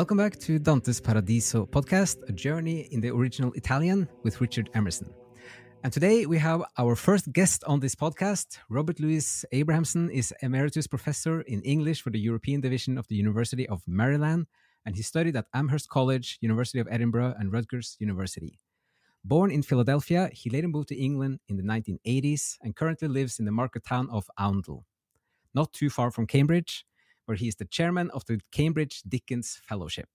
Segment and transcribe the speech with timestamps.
[0.00, 5.12] Welcome back to Dante's Paradiso podcast, a journey in the original Italian with Richard Emerson.
[5.84, 8.56] And today we have our first guest on this podcast.
[8.70, 13.68] Robert Louis Abrahamson is Emeritus Professor in English for the European Division of the University
[13.68, 14.46] of Maryland,
[14.86, 18.58] and he studied at Amherst College, University of Edinburgh, and Rutgers University.
[19.22, 23.44] Born in Philadelphia, he later moved to England in the 1980s and currently lives in
[23.44, 24.84] the market town of Oundle,
[25.52, 26.86] not too far from Cambridge,
[27.30, 30.08] where he is the chairman of the Cambridge Dickens Fellowship.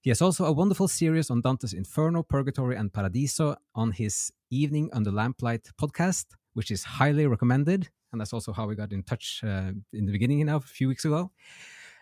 [0.00, 4.88] He has also a wonderful series on Dante's Inferno, Purgatory, and Paradiso on his Evening
[4.94, 6.24] Under Lamplight podcast,
[6.54, 7.90] which is highly recommended.
[8.10, 10.88] And that's also how we got in touch uh, in the beginning, know, a few
[10.88, 11.32] weeks ago.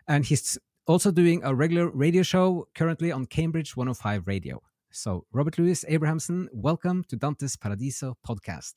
[0.06, 0.56] And he's
[0.86, 4.62] also doing a regular radio show currently on Cambridge 105 Radio.
[4.92, 8.74] So, Robert Louis Abrahamson, welcome to Dante's Paradiso podcast.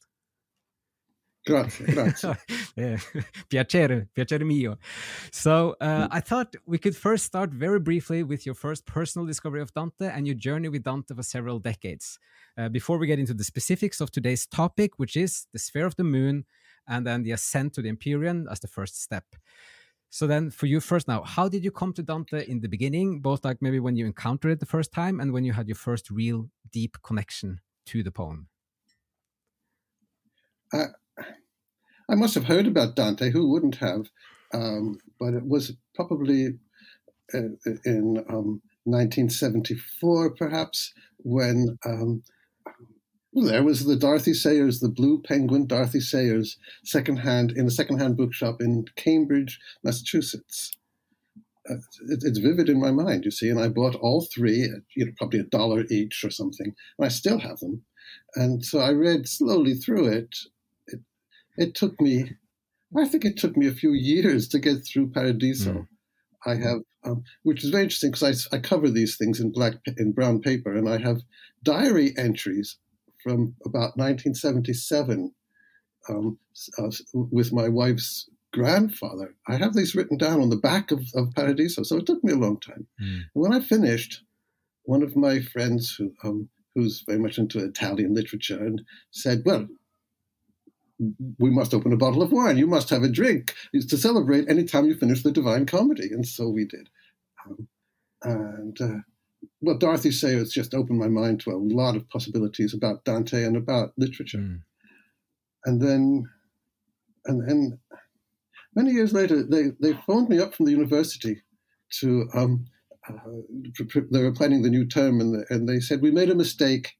[1.45, 2.35] Grazie, grazie.
[2.75, 2.97] yeah.
[3.49, 4.77] piacere, piacere mio.
[5.31, 9.61] So, uh, I thought we could first start very briefly with your first personal discovery
[9.61, 12.17] of Dante and your journey with Dante for several decades.
[12.57, 15.95] Uh, before we get into the specifics of today's topic, which is the sphere of
[15.97, 16.45] the moon
[16.87, 19.25] and then the ascent to the Empyrean as the first step.
[20.09, 23.19] So then for you first now, how did you come to Dante in the beginning,
[23.19, 25.75] both like maybe when you encountered it the first time and when you had your
[25.75, 28.47] first real deep connection to the poem?
[30.71, 30.85] I,
[32.09, 34.07] I must have heard about Dante, who wouldn't have?
[34.53, 36.59] Um, but it was probably
[37.33, 42.23] in, in um, 1974, perhaps, when um,
[43.33, 48.15] well, there was the Dorothy Sayers, the Blue Penguin Dorothy Sayers, secondhand in a secondhand
[48.15, 50.71] bookshop in Cambridge, Massachusetts.
[51.67, 51.75] Uh,
[52.09, 55.11] it, it's vivid in my mind, you see, and I bought all three, you know,
[55.17, 57.83] probably a dollar each or something, and I still have them.
[58.35, 60.35] And so I read slowly through it.
[61.57, 62.31] It, took me,
[62.97, 65.71] I think it took me a few years to get through Paradiso.
[65.73, 65.87] Mm.
[66.45, 69.75] I have, um, which is very interesting because I, I cover these things in black
[69.97, 71.21] in brown paper, and I have
[71.63, 72.77] diary entries
[73.23, 75.33] from about 1977
[76.09, 76.37] um,
[76.77, 79.33] uh, with my wife's grandfather.
[79.47, 82.33] I have these written down on the back of, of Paradiso, so it took me
[82.33, 82.87] a long time.
[83.01, 83.21] Mm.
[83.33, 84.21] When I finished,
[84.83, 89.67] one of my friends who um, who's very much into Italian literature and said, "Well,
[91.39, 92.57] we must open a bottle of wine.
[92.57, 96.09] You must have a drink It's to celebrate any time you finish the Divine Comedy."
[96.11, 96.89] And so we did.
[97.45, 97.67] Um,
[98.23, 98.99] and uh,
[99.61, 103.55] well, Dorothy Sayers just opened my mind to a lot of possibilities about Dante and
[103.55, 104.39] about literature.
[104.39, 104.61] Mm.
[105.65, 106.29] And then,
[107.25, 107.79] and then,
[108.75, 111.41] many years later, they, they phoned me up from the university
[111.99, 112.65] to, um,
[113.07, 113.13] uh,
[114.11, 116.93] they were planning the new term, and, the, and they said, We made a mistake.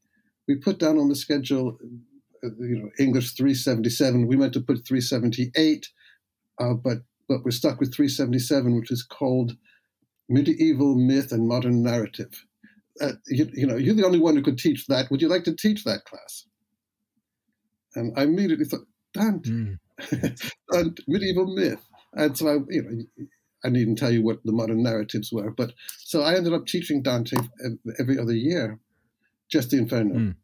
[0.46, 1.78] We put down on the schedule,
[2.58, 4.26] you know, English 377.
[4.26, 5.88] We meant to put 378,
[6.60, 9.56] uh, but, but we're stuck with 377, which is called
[10.28, 12.44] medieval myth and modern narrative.
[13.00, 15.10] Uh, you, you, know, you're the only one who could teach that.
[15.10, 16.46] Would you like to teach that class?
[17.94, 19.50] And I immediately thought, Dante,
[20.00, 20.50] mm.
[20.70, 21.84] and medieval myth.
[22.14, 23.26] And so I, you know,
[23.64, 27.02] I needn't tell you what the modern narratives were, but so I ended up teaching
[27.02, 27.36] Dante
[27.98, 28.78] every other year,
[29.50, 30.14] just the Inferno.
[30.14, 30.34] Mm.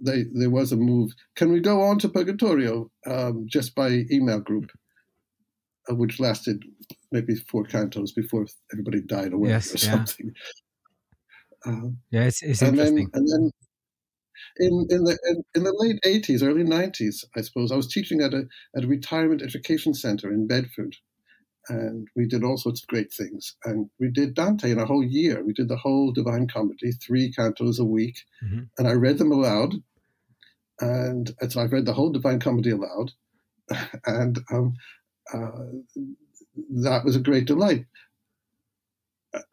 [0.00, 1.12] They, there was a move.
[1.36, 4.70] Can we go on to Purgatorio um, just by email group,
[5.90, 6.62] uh, which lasted
[7.10, 9.92] maybe four cantos before everybody died away yes, or yeah.
[9.92, 10.32] something.
[11.64, 13.08] Um, yeah, it's, it's and interesting.
[13.12, 13.50] Then, and then
[14.56, 18.20] in in the in, in, the late eighties, early nineties, I suppose, I was teaching
[18.20, 18.44] at a
[18.76, 20.96] at a retirement education center in Bedford,
[21.68, 23.56] and we did all sorts of great things.
[23.64, 25.44] And we did Dante in a whole year.
[25.44, 28.62] We did the whole Divine Comedy, three cantos a week, mm-hmm.
[28.78, 29.74] and I read them aloud.
[30.80, 33.12] And, and so I read the whole Divine Comedy aloud,
[34.06, 34.74] and um,
[35.32, 35.50] uh,
[36.82, 37.86] that was a great delight.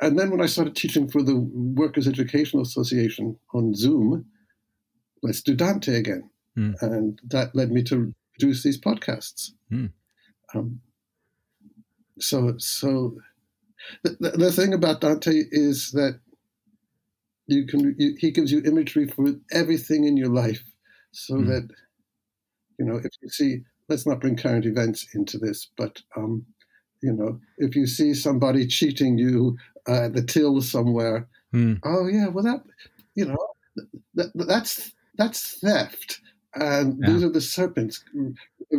[0.01, 4.25] And then when I started teaching for the Workers' Educational Association on Zoom,
[5.23, 6.29] let's do Dante again.
[6.57, 6.81] Mm.
[6.81, 9.51] And that led me to produce these podcasts.
[9.71, 9.91] Mm.
[10.53, 10.81] Um,
[12.19, 13.15] so, so
[14.03, 16.19] the, the, thing about Dante is that
[17.47, 20.63] you can you, he gives you imagery for everything in your life,
[21.11, 21.47] so mm.
[21.47, 21.69] that
[22.77, 23.61] you know if you see.
[23.87, 26.45] Let's not bring current events into this, but um,
[27.01, 29.57] you know, if you see somebody cheating you
[29.87, 31.79] uh, at the till somewhere, mm.
[31.83, 32.63] oh yeah, well that,
[33.15, 33.37] you know,
[34.15, 36.21] that, that's that's theft,
[36.55, 37.11] and yeah.
[37.11, 38.03] these are the serpents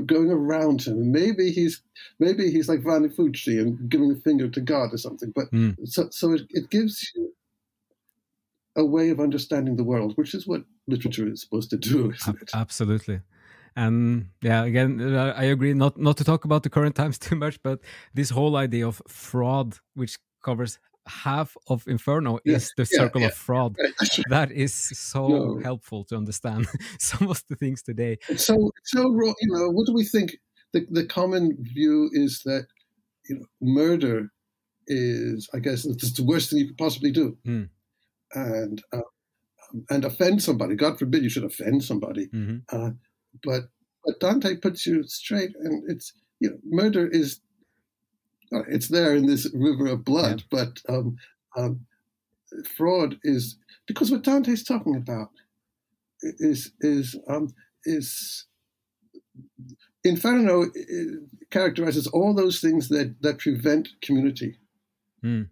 [0.06, 1.10] going around him.
[1.12, 1.82] Maybe he's
[2.18, 5.32] maybe he's like Vanni Fucci and giving a finger to God or something.
[5.34, 5.76] But mm.
[5.84, 7.32] so so it, it gives you
[8.76, 12.12] a way of understanding the world, which is what literature is supposed to do.
[12.54, 13.20] Absolutely
[13.76, 17.36] and yeah again uh, i agree not not to talk about the current times too
[17.36, 17.80] much but
[18.14, 23.34] this whole idea of fraud which covers half of Inferno is the circle yeah, of
[23.34, 23.76] fraud.
[24.28, 25.60] that is so no.
[25.62, 26.66] helpful to understand
[26.98, 28.18] some of the things today.
[28.36, 30.36] so, so you know, what do we think?
[30.72, 32.66] The the common view is that
[33.28, 34.28] you know murder
[34.86, 37.68] is, I guess, it's the worst thing you could possibly do, mm.
[38.34, 39.00] and uh,
[39.88, 40.76] and offend somebody.
[40.76, 42.28] God forbid you should offend somebody.
[42.28, 42.58] Mm-hmm.
[42.70, 42.90] Uh,
[43.42, 43.64] but
[44.04, 47.40] but Dante puts you straight, and it's you know, murder is
[48.50, 50.64] it's there in this river of blood, yeah.
[50.64, 51.16] but um,
[51.56, 51.86] um,
[52.76, 53.56] fraud is
[53.86, 55.30] because what Dante's talking about
[56.22, 57.48] is is um,
[57.84, 58.46] is
[60.04, 60.66] Inferno
[61.50, 64.58] characterizes all those things that that prevent community,
[65.24, 65.48] mm.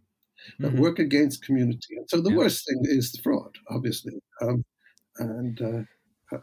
[0.58, 0.80] that mm-hmm.
[0.80, 1.96] work against community.
[1.96, 2.36] And so the yeah.
[2.36, 4.64] worst thing is the fraud, obviously, um,
[5.18, 5.60] and.
[5.60, 6.40] Uh, uh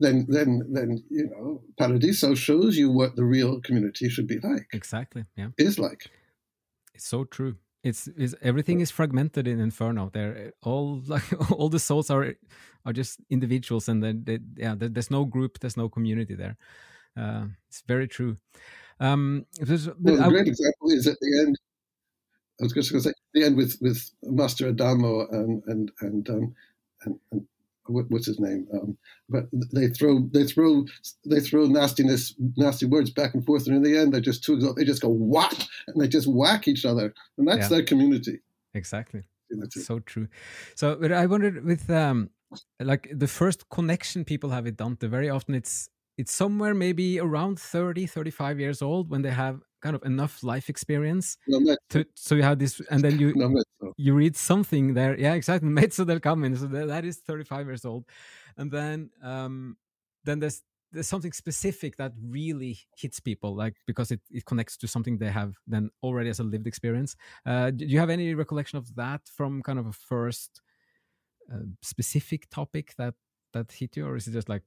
[0.00, 4.68] then then then you know Paradiso shows you what the real community should be like.
[4.72, 5.24] Exactly.
[5.36, 5.48] Yeah.
[5.58, 6.10] Is like.
[6.94, 7.56] It's so true.
[7.84, 10.10] It's, is everything is fragmented in Inferno.
[10.12, 12.34] They're all like all the souls are
[12.84, 16.56] are just individuals, and then they, yeah, there's no group, there's no community there.
[17.16, 18.36] Uh, it's very true.
[19.00, 19.46] Um,
[20.00, 21.56] well, a great example is at the end.
[22.60, 26.30] I was just going to say the end with with Master Adamo and and and
[26.30, 26.54] um,
[27.04, 27.46] and, and
[27.88, 28.66] what's his name?
[28.72, 28.96] Um,
[29.28, 30.84] but they throw they throw
[31.26, 34.56] they throw nastiness nasty words back and forth, and in the end, they just two
[34.74, 35.54] they just go whack
[35.86, 37.68] and they just whack each other, and that's yeah.
[37.68, 38.40] their community.
[38.74, 39.22] Exactly.
[39.50, 40.28] That's So true.
[40.74, 42.30] So, but I wondered with um,
[42.80, 45.08] like the first connection people have with Dante.
[45.08, 49.94] Very often, it's it's somewhere maybe around 30 35 years old when they have kind
[49.94, 51.38] of enough life experience
[51.90, 53.32] to so you have this and then you
[53.96, 55.18] you read something there.
[55.18, 55.68] Yeah exactly.
[55.78, 58.04] Mezzo del cammin so that, that is 35 years old.
[58.56, 59.76] And then um
[60.24, 64.88] then there's there's something specific that really hits people like because it, it connects to
[64.88, 67.16] something they have then already as a lived experience.
[67.46, 70.60] Uh do you have any recollection of that from kind of a first
[71.52, 73.14] uh, specific topic that
[73.52, 74.62] that hit you or is it just like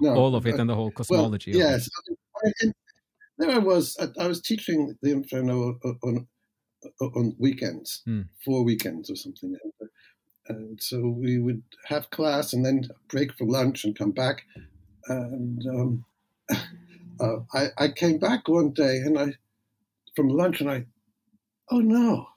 [0.00, 1.88] no, all of it and the whole cosmology well, yes
[3.38, 3.96] there I was.
[4.00, 6.26] I, I was teaching the Inferno on
[7.00, 8.22] on weekends, hmm.
[8.44, 9.56] four weekends or something.
[10.48, 14.42] And so we would have class and then break for lunch and come back.
[15.08, 16.04] And um,
[17.20, 19.34] uh, I, I came back one day and I
[20.14, 20.86] from lunch and I,
[21.70, 22.28] oh no,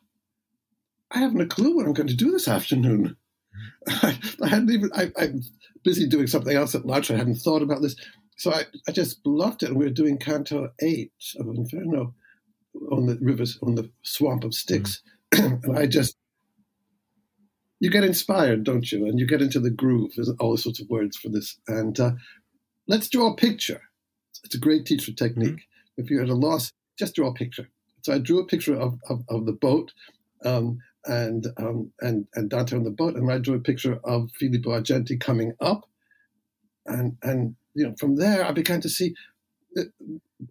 [1.11, 3.15] I haven't a clue what I'm going to do this afternoon.
[3.87, 4.91] I, I hadn't even.
[4.93, 5.41] I, I'm
[5.83, 7.09] busy doing something else at lunch.
[7.09, 7.95] I hadn't thought about this
[8.39, 9.69] so I, I just loved it.
[9.69, 12.15] And we were doing Canto 8 of Inferno
[12.89, 15.01] on the rivers, on the swamp of Styx.
[15.33, 15.61] Mm.
[15.65, 16.15] and I just,
[17.81, 19.05] you get inspired, don't you?
[19.05, 20.11] And you get into the groove.
[20.15, 21.57] There's all sorts of words for this.
[21.67, 22.11] And uh,
[22.87, 23.81] let's draw a picture.
[24.45, 25.49] It's a great teacher technique.
[25.49, 25.63] Mm.
[25.97, 27.67] If you're at a loss, just draw a picture.
[28.03, 29.91] So I drew a picture of, of, of the boat
[30.45, 34.31] um, and, um, and, and Dante on the boat, and I drew a picture of
[34.39, 35.83] Filippo Argenti coming up.
[36.85, 39.13] And, and you know, from there, I began to see.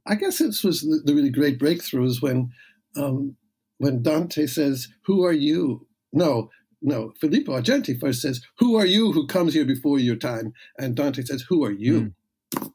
[0.07, 2.53] I guess this was the, the really great breakthroughs when
[2.97, 3.37] um,
[3.79, 6.51] when Dante says, "Who are you?" No,
[6.81, 7.13] no.
[7.21, 11.23] Filippo Argenti first says, "Who are you who comes here before your time?" And Dante
[11.23, 12.13] says, "Who are you?"
[12.55, 12.73] Mm.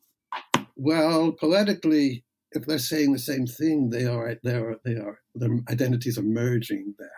[0.76, 5.60] Well, poetically, if they're saying the same thing, they are they are they are their
[5.70, 7.10] identities are merging there.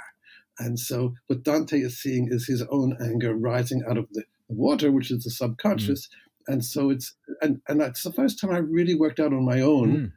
[0.60, 4.92] And so, what Dante is seeing is his own anger rising out of the, water,
[4.92, 6.12] which is the subconscious, mm
[6.48, 9.62] and so it's and and that's the first time I really worked out on my
[9.62, 9.96] own.
[9.98, 10.12] Mm.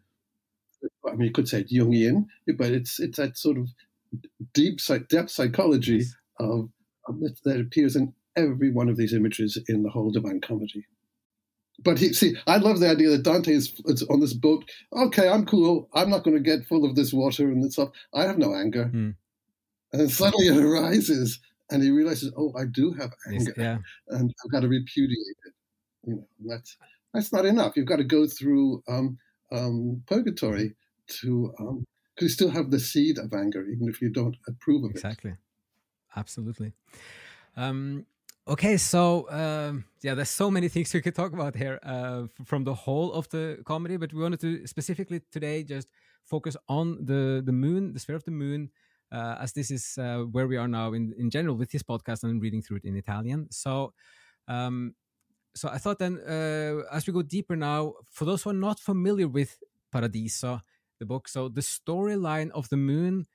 [1.11, 3.69] I mean, you could say it's Jungian, but it's it's that sort of
[4.53, 6.15] deep depth psychology yes.
[6.39, 6.71] of,
[7.07, 10.87] of that appears in every one of these images in the whole Divine Comedy.
[11.85, 14.69] But he, see, I love the idea that Dante is, is, on this boat.
[14.93, 15.89] Okay, I'm cool.
[15.95, 17.91] I'm not going to get full of this water and stuff.
[18.13, 18.87] I have no anger.
[18.87, 19.15] Mm.
[19.93, 23.79] And then suddenly it arises, and he realizes, oh, I do have anger, yes, yeah.
[24.09, 25.53] and I've got to repudiate it
[26.09, 26.77] you know, that's
[27.13, 27.77] that's not enough.
[27.77, 29.19] You've got to go through um,
[29.53, 30.75] um, purgatory
[31.21, 31.85] to um,
[32.21, 35.31] you still have the seed of anger, even if you don't approve of exactly.
[35.31, 35.35] it.
[35.35, 35.45] Exactly,
[36.17, 36.73] absolutely.
[37.57, 38.07] Um,
[38.47, 42.65] okay, so um, yeah, there's so many things we could talk about here uh, from
[42.65, 45.89] the whole of the comedy, but we wanted to specifically today just
[46.25, 48.71] focus on the the moon, the sphere of the moon.
[49.11, 52.25] Uh, as this is uh, where we are now in, in general with this podcast
[52.25, 53.47] and reading through it in Italian.
[53.51, 53.95] So,
[54.49, 54.95] um,
[55.59, 58.79] so I thought then, uh, as we go deeper now, for those who are not
[58.79, 59.59] familiar with
[59.91, 60.63] Paradiso,
[60.99, 63.27] the book, so the storyline of the moon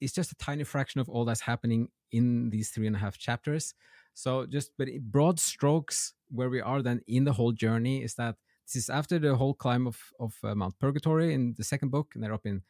[0.00, 3.16] is just a tiny fraction of all that's happening in these three and a half
[3.16, 3.74] chapters.
[4.14, 8.36] So just but broad strokes, where we are then in the whole journey is that
[8.66, 12.12] this is after the whole climb of of uh, Mount Purgatory in the second book,
[12.14, 12.62] and they're up in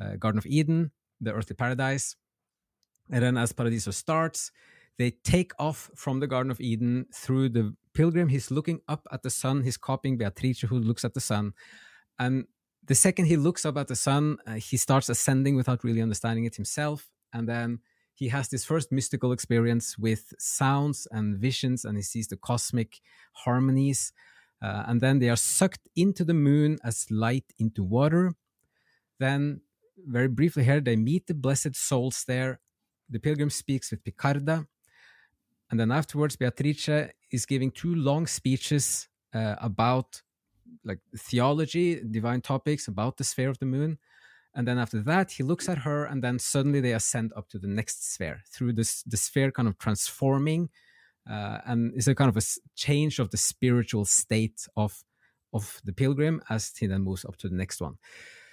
[0.00, 0.90] uh, Garden of Eden,
[1.20, 2.16] the earthly paradise.
[3.12, 4.52] And then as Paradiso starts,
[4.98, 8.28] they take off from the Garden of Eden through the pilgrim.
[8.28, 9.62] He's looking up at the sun.
[9.62, 11.52] He's copying Beatrice, who looks at the sun.
[12.18, 12.44] And
[12.84, 16.44] the second he looks up at the sun, uh, he starts ascending without really understanding
[16.44, 17.08] it himself.
[17.32, 17.80] And then
[18.14, 23.00] he has this first mystical experience with sounds and visions, and he sees the cosmic
[23.32, 24.12] harmonies.
[24.62, 28.34] Uh, and then they are sucked into the moon as light into water.
[29.18, 29.62] Then,
[29.96, 32.60] very briefly here, they meet the blessed souls there.
[33.08, 34.66] The pilgrim speaks with Picarda,
[35.70, 40.22] and then afterwards, Beatrice is giving two long speeches uh, about
[40.84, 43.98] like theology, divine topics, about the sphere of the moon.
[44.54, 47.58] And then after that, he looks at her, and then suddenly they ascend up to
[47.58, 50.70] the next sphere through this the sphere kind of transforming,
[51.30, 52.42] uh, and it's a kind of a
[52.74, 55.04] change of the spiritual state of
[55.52, 57.98] of the pilgrim as he then moves up to the next one.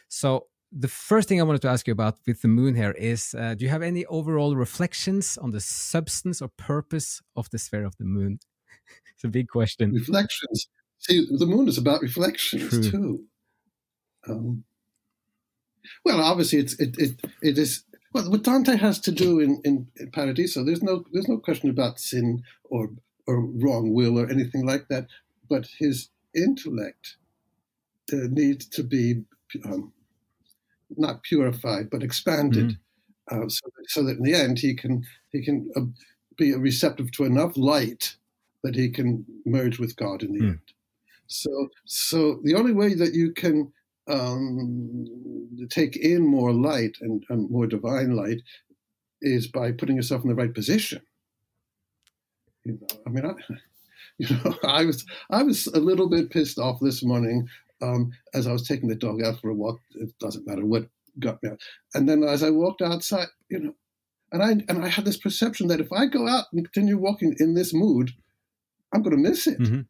[0.07, 3.33] So the first thing I wanted to ask you about with the moon here is
[3.33, 7.85] uh, do you have any overall reflections on the substance or purpose of the sphere
[7.85, 8.39] of the moon?
[9.13, 9.93] It's a big question.
[9.93, 10.67] Reflections.
[10.99, 12.91] See, the moon is about reflections True.
[12.91, 13.23] too.
[14.27, 14.63] Um,
[16.03, 19.87] well, obviously, it's it it, it is well, what Dante has to do in, in,
[19.97, 20.63] in Paradiso.
[20.63, 22.89] There's no there's no question about sin or
[23.25, 25.07] or wrong will or anything like that.
[25.49, 27.17] But his intellect
[28.11, 29.23] uh, needs to be
[29.65, 29.93] um,
[30.95, 32.77] not purified, but expanded,
[33.29, 33.43] mm-hmm.
[33.43, 35.81] uh, so, so, that in the end he can he can uh,
[36.37, 38.15] be receptive to enough light
[38.63, 40.49] that he can merge with God in the mm.
[40.49, 40.59] end.
[41.27, 43.71] So, so the only way that you can
[44.07, 45.05] um,
[45.69, 48.41] take in more light and, and more divine light
[49.21, 51.01] is by putting yourself in the right position.
[52.63, 53.33] You know, I mean, I,
[54.17, 57.47] you know, I was I was a little bit pissed off this morning
[57.81, 59.79] um, as I was taking the dog out for a walk.
[59.95, 60.87] It doesn't matter what
[61.19, 61.61] got me out.
[61.93, 63.75] And then as I walked outside, you know,
[64.31, 67.35] and I and I had this perception that if I go out and continue walking
[67.39, 68.11] in this mood,
[68.93, 69.59] I'm going to miss it.
[69.59, 69.81] Mm-hmm.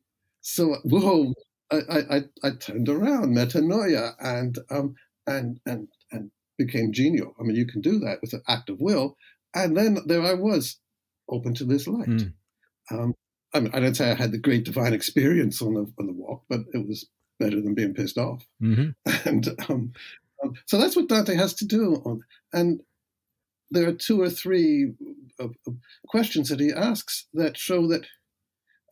[0.41, 1.33] So whoa,
[1.71, 1.77] I,
[2.09, 7.33] I, I turned around, metanoia, and um, and and and became genial.
[7.39, 9.17] I mean, you can do that with an act of will,
[9.53, 10.79] and then there I was,
[11.29, 12.07] open to this light.
[12.07, 12.33] Mm.
[12.91, 13.13] Um,
[13.53, 16.13] I mean, I don't say I had the great divine experience on the on the
[16.13, 17.07] walk, but it was
[17.39, 18.45] better than being pissed off.
[18.61, 18.89] Mm-hmm.
[19.29, 19.93] And um,
[20.43, 22.01] um, so that's what Dante has to do.
[22.05, 22.21] On,
[22.53, 22.81] and
[23.71, 24.93] there are two or three
[25.39, 25.71] uh, uh,
[26.07, 28.05] questions that he asks that show that.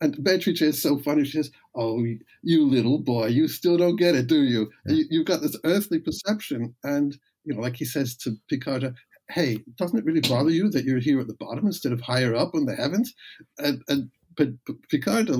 [0.00, 1.24] And Beatrice is so funny.
[1.24, 2.04] She says, "Oh,
[2.42, 4.70] you little boy, you still don't get it, do you?
[4.86, 5.04] Yeah.
[5.10, 8.94] you have got this earthly perception." And you know, like he says to Picarda,
[9.30, 12.34] "Hey, doesn't it really bother you that you're here at the bottom instead of higher
[12.34, 13.14] up in the heavens?"
[13.58, 15.32] And, and but, but Picarda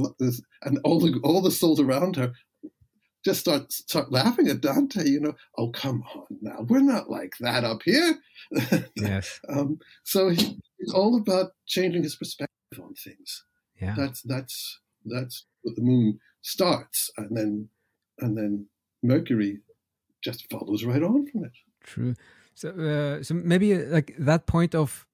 [0.63, 2.33] and all the all the souls around her
[3.27, 5.07] just start start laughing at Dante.
[5.07, 8.15] You know, oh come on now, we're not like that up here.
[8.95, 9.41] Yes.
[9.49, 13.45] um, so he, it's all about changing his perspective on things.
[13.81, 13.95] Yeah.
[13.97, 17.69] That's that's that's what the moon starts, and then
[18.21, 18.67] and then
[19.03, 19.61] Mercury
[20.23, 21.53] just follows right on from it.
[21.83, 22.15] True.
[22.55, 25.07] So uh, so maybe uh, like that point of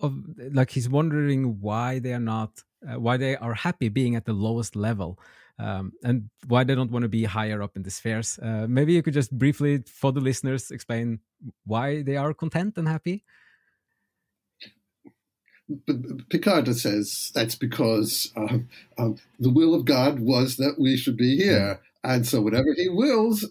[0.00, 0.14] of
[0.52, 4.32] like he's wondering why they are not uh, why they are happy being at the
[4.32, 5.18] lowest level
[5.58, 8.38] um, and why they don't want to be higher up in the spheres.
[8.40, 11.20] Uh, maybe you could just briefly, for the listeners, explain
[11.64, 13.24] why they are content and happy.
[16.30, 18.68] Picarda says that's because um,
[18.98, 22.88] um, the will of God was that we should be here, and so whatever He
[22.88, 23.44] wills,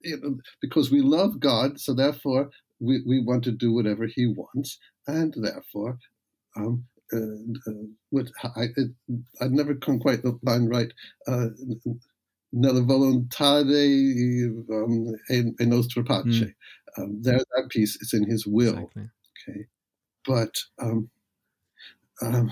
[0.00, 4.26] you know, because we love God, so therefore we, we want to do whatever He
[4.26, 5.98] wants, and therefore
[6.56, 7.72] um, uh,
[8.10, 8.66] what I,
[9.40, 10.92] I've never come quite the line right.
[11.26, 11.48] Uh,
[12.52, 16.44] nella volontade um, e, nostra pace.
[16.44, 16.54] Mm.
[16.96, 18.78] Um, there, that piece is in his will.
[18.78, 19.10] Exactly.
[19.48, 19.66] Okay,
[20.26, 21.10] but um,
[22.22, 22.50] um,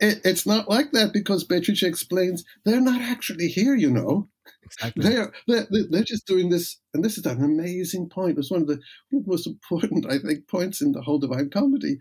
[0.00, 3.74] it, it's not like that because Beatrice explains they're not actually here.
[3.74, 4.28] You know,
[4.62, 5.02] exactly.
[5.02, 8.38] they're, they're they're just doing this, and this is an amazing point.
[8.38, 8.80] It's one of the,
[9.10, 11.98] one of the most important, I think, points in the whole Divine Comedy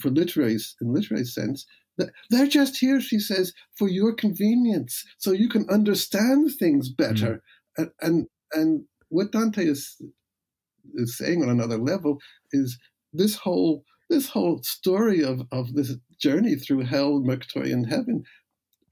[0.00, 1.66] for literary in literary sense
[2.30, 7.42] they're just here she says for your convenience so you can understand things better
[7.78, 7.82] mm.
[7.82, 10.00] and, and and what dante is
[10.94, 12.18] is saying on another level
[12.52, 12.78] is
[13.12, 18.24] this whole this whole story of of this journey through hell purgatory and heaven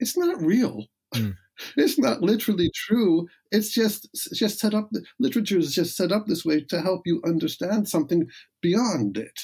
[0.01, 0.87] it's not real.
[1.15, 1.35] Mm.
[1.77, 3.27] it's not literally true.
[3.51, 7.03] It's just it's just set up literature is just set up this way to help
[7.05, 8.27] you understand something
[8.61, 9.39] beyond it.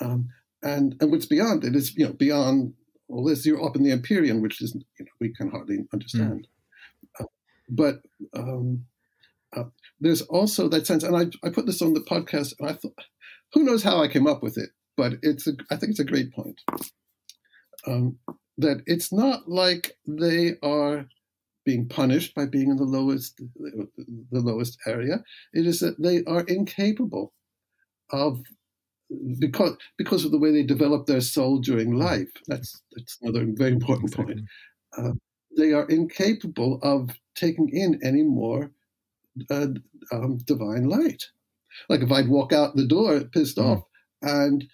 [0.00, 0.28] Um,
[0.62, 2.74] and and what's beyond it is you know beyond
[3.08, 6.46] all this you're up in the empyrean which is you know we can hardly understand.
[7.20, 7.24] Mm.
[7.24, 7.28] uh,
[7.68, 8.00] but
[8.34, 8.84] um,
[9.56, 9.64] uh,
[10.00, 12.94] there's also that sense, and I, I put this on the podcast, and I thought,
[13.52, 14.70] who knows how I came up with it,
[15.00, 16.60] but it's a, I think it's a great point.
[17.86, 18.18] Um,
[18.58, 21.06] that it's not like they are
[21.64, 23.40] being punished by being in the lowest
[24.30, 25.24] the lowest area.
[25.54, 27.32] It is that they are incapable
[28.10, 28.42] of
[29.38, 32.32] because because of the way they develop their soul during life.
[32.46, 34.40] That's that's another very important point.
[34.98, 35.12] Uh,
[35.56, 38.70] they are incapable of taking in any more
[39.50, 39.68] uh,
[40.12, 41.24] um, divine light.
[41.88, 43.64] Like if I'd walk out the door pissed mm.
[43.64, 43.82] off
[44.20, 44.64] and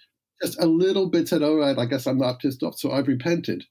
[0.41, 3.07] just a little bit said, "All right, I guess I'm not pissed off, so I've
[3.07, 3.63] repented."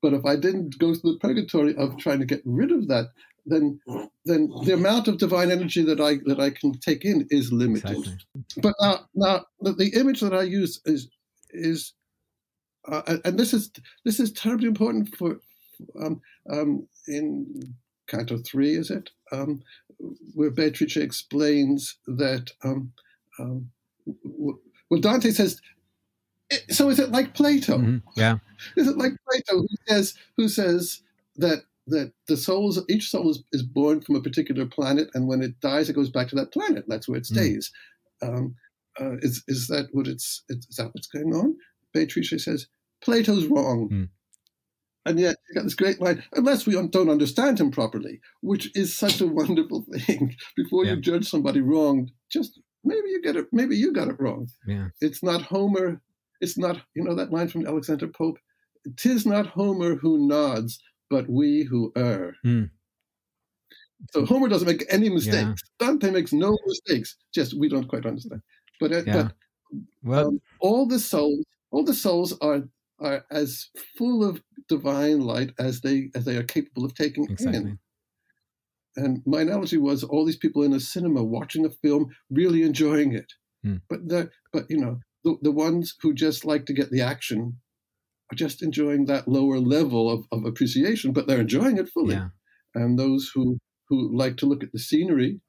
[0.00, 3.06] But if I didn't go through the purgatory of trying to get rid of that,
[3.46, 3.80] then
[4.24, 7.96] then the amount of divine energy that I that I can take in is limited.
[7.96, 8.62] Exactly.
[8.62, 11.08] But now, now the image that I use is
[11.50, 11.94] is
[12.86, 13.70] uh, and this is
[14.04, 15.40] this is terribly important for
[16.00, 16.20] um,
[16.50, 17.74] um, in
[18.08, 19.10] Canto three, is it?
[19.32, 19.62] Um,
[20.34, 22.50] where Beatrice explains that.
[22.62, 22.92] Um,
[23.38, 23.70] um,
[24.24, 25.60] well, Dante says
[26.70, 27.78] so is it like Plato?
[27.78, 27.98] Mm-hmm.
[28.16, 28.38] Yeah.
[28.76, 31.02] Is it like Plato who says who says
[31.36, 35.42] that that the souls each soul is, is born from a particular planet and when
[35.42, 36.84] it dies it goes back to that planet.
[36.86, 37.34] That's where it mm.
[37.34, 37.72] stays.
[38.22, 38.28] Mm.
[38.28, 38.54] Um,
[39.00, 41.56] uh, is is that what it's is that what's going on?
[41.92, 42.66] Beatrice says
[43.00, 43.88] Plato's wrong.
[43.90, 44.08] Mm.
[45.06, 48.94] And yet, you got this great line, unless we don't understand him properly, which is
[48.94, 50.36] such a wonderful thing.
[50.54, 50.92] Before yeah.
[50.92, 54.48] you judge somebody wrong, just maybe you get it, maybe you got it wrong.
[54.66, 54.88] Yeah.
[55.00, 56.02] It's not Homer
[56.40, 58.38] it's not, you know, that line from Alexander Pope,
[58.96, 60.80] tis not Homer who nods,
[61.10, 62.36] but we who err.
[62.44, 62.70] Mm.
[64.12, 65.62] So Homer doesn't make any mistakes.
[65.80, 65.86] Yeah.
[65.86, 67.16] Dante makes no mistakes.
[67.34, 68.42] Just we don't quite understand.
[68.80, 69.12] But, uh, yeah.
[69.12, 69.32] but
[70.02, 72.62] well, um, all the souls, all the souls are
[73.00, 77.58] are as full of divine light as they as they are capable of taking exactly.
[77.58, 77.78] in.
[78.96, 83.14] And my analogy was all these people in a cinema watching a film, really enjoying
[83.14, 83.32] it.
[83.64, 83.80] Mm.
[83.88, 87.58] But the, but you know, the, the ones who just like to get the action
[88.30, 92.14] are just enjoying that lower level of, of appreciation, but they're enjoying it fully.
[92.14, 92.28] Yeah.
[92.74, 95.40] And those who who like to look at the scenery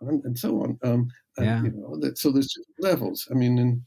[0.00, 0.78] and, and so on.
[0.82, 1.62] Um, and, yeah.
[1.64, 3.28] You know, that, so there's levels.
[3.30, 3.82] I mean, and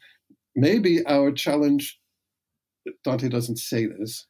[0.55, 1.99] maybe our challenge,
[3.03, 4.27] Dante doesn't say this,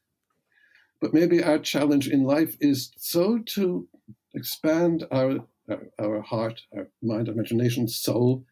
[1.02, 3.88] but maybe our challenge in life is so to
[4.34, 8.46] expand our our, our heart, our mind, imagination, soul,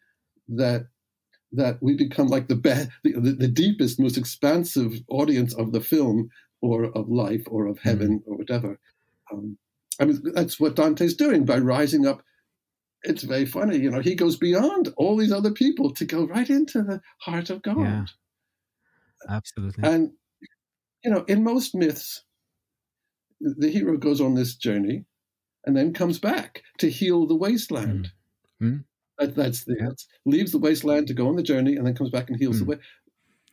[0.50, 0.88] that
[1.52, 6.30] that we become like the, be- the, the deepest, most expansive audience of the film
[6.62, 8.32] or of life or of heaven mm-hmm.
[8.32, 8.80] or whatever.
[9.32, 9.58] Um,
[10.00, 12.22] I mean, that's what Dante's doing by rising up.
[13.04, 14.02] It's very funny, you know.
[14.02, 17.78] He goes beyond all these other people to go right into the heart of God.
[17.78, 18.06] Yeah,
[19.30, 19.84] absolutely.
[19.88, 20.12] And
[21.04, 22.24] you know, in most myths,
[23.40, 25.06] the hero goes on this journey
[25.66, 28.12] and then comes back to heal the wasteland.
[28.62, 28.78] Mm-hmm.
[29.20, 32.10] That, that's the that's, leaves the wasteland to go on the journey and then comes
[32.10, 32.60] back and heals mm.
[32.60, 32.72] the hmm.
[32.72, 32.78] way.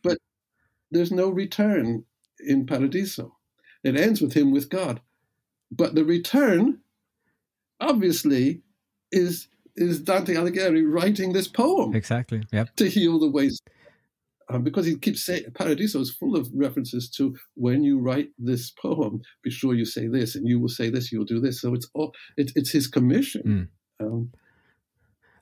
[0.02, 0.18] But
[0.90, 2.04] there's no return
[2.40, 3.36] in Paradiso.
[3.82, 5.00] It ends with him with God.
[5.70, 6.80] But the return,
[7.80, 8.62] obviously,
[9.10, 12.74] is is Dante Alighieri writing this poem exactly yep.
[12.76, 13.62] to heal the waste.
[14.50, 18.70] Um, because he keeps saying Paradiso is full of references to when you write this
[18.70, 21.62] poem, be sure you say this, and you will say this, you'll do this.
[21.62, 23.70] So it's all it's, it's his commission.
[24.00, 24.06] Mm.
[24.06, 24.32] Um,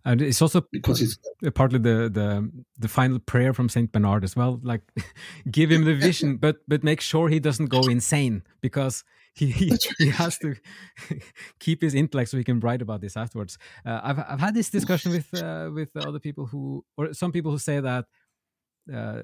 [0.05, 1.19] and it's also because it's
[1.55, 4.61] partly the the the final prayer from Saint Bernard as well.
[4.63, 4.83] Like,
[5.51, 9.77] give him the vision, but but make sure he doesn't go insane because he he,
[9.99, 10.57] he has to
[11.61, 13.59] keep his intellect so he can write about this afterwards.
[13.87, 17.53] Uh, I've I've had this discussion with uh, with other people who or some people
[17.53, 18.07] who say that
[18.93, 19.23] uh,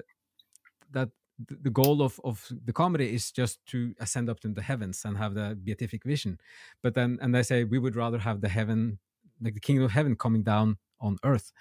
[0.91, 1.09] that
[1.47, 5.17] the goal of, of the comedy is just to ascend up to the heavens and
[5.17, 6.37] have the beatific vision
[6.83, 8.99] but then and they say we would rather have the heaven
[9.41, 11.51] like the kingdom of heaven coming down on earth.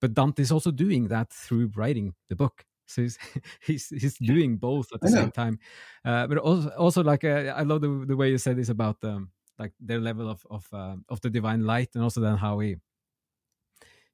[0.00, 2.64] But Dante is also doing that through writing the book.
[2.86, 3.18] So he's
[3.66, 5.58] he's, he's doing both at the same time.
[6.04, 9.02] Uh, but also also like uh, I love the the way you said this about
[9.04, 12.58] um, like their level of of uh, of the divine light, and also then how
[12.58, 12.76] he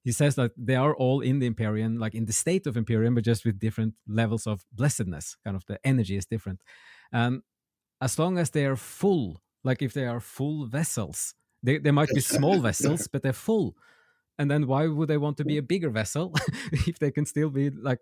[0.04, 3.14] he says that they are all in the Empyrean, like in the state of Empyrean,
[3.14, 5.36] but just with different levels of blessedness.
[5.44, 6.60] Kind of the energy is different,
[7.12, 7.42] and
[8.00, 11.34] as long as they are full, like if they are full vessels,
[11.66, 13.76] they, they might be small vessels, but they're full.
[14.38, 16.34] And then why would they want to be a bigger vessel
[16.72, 18.00] if they can still be like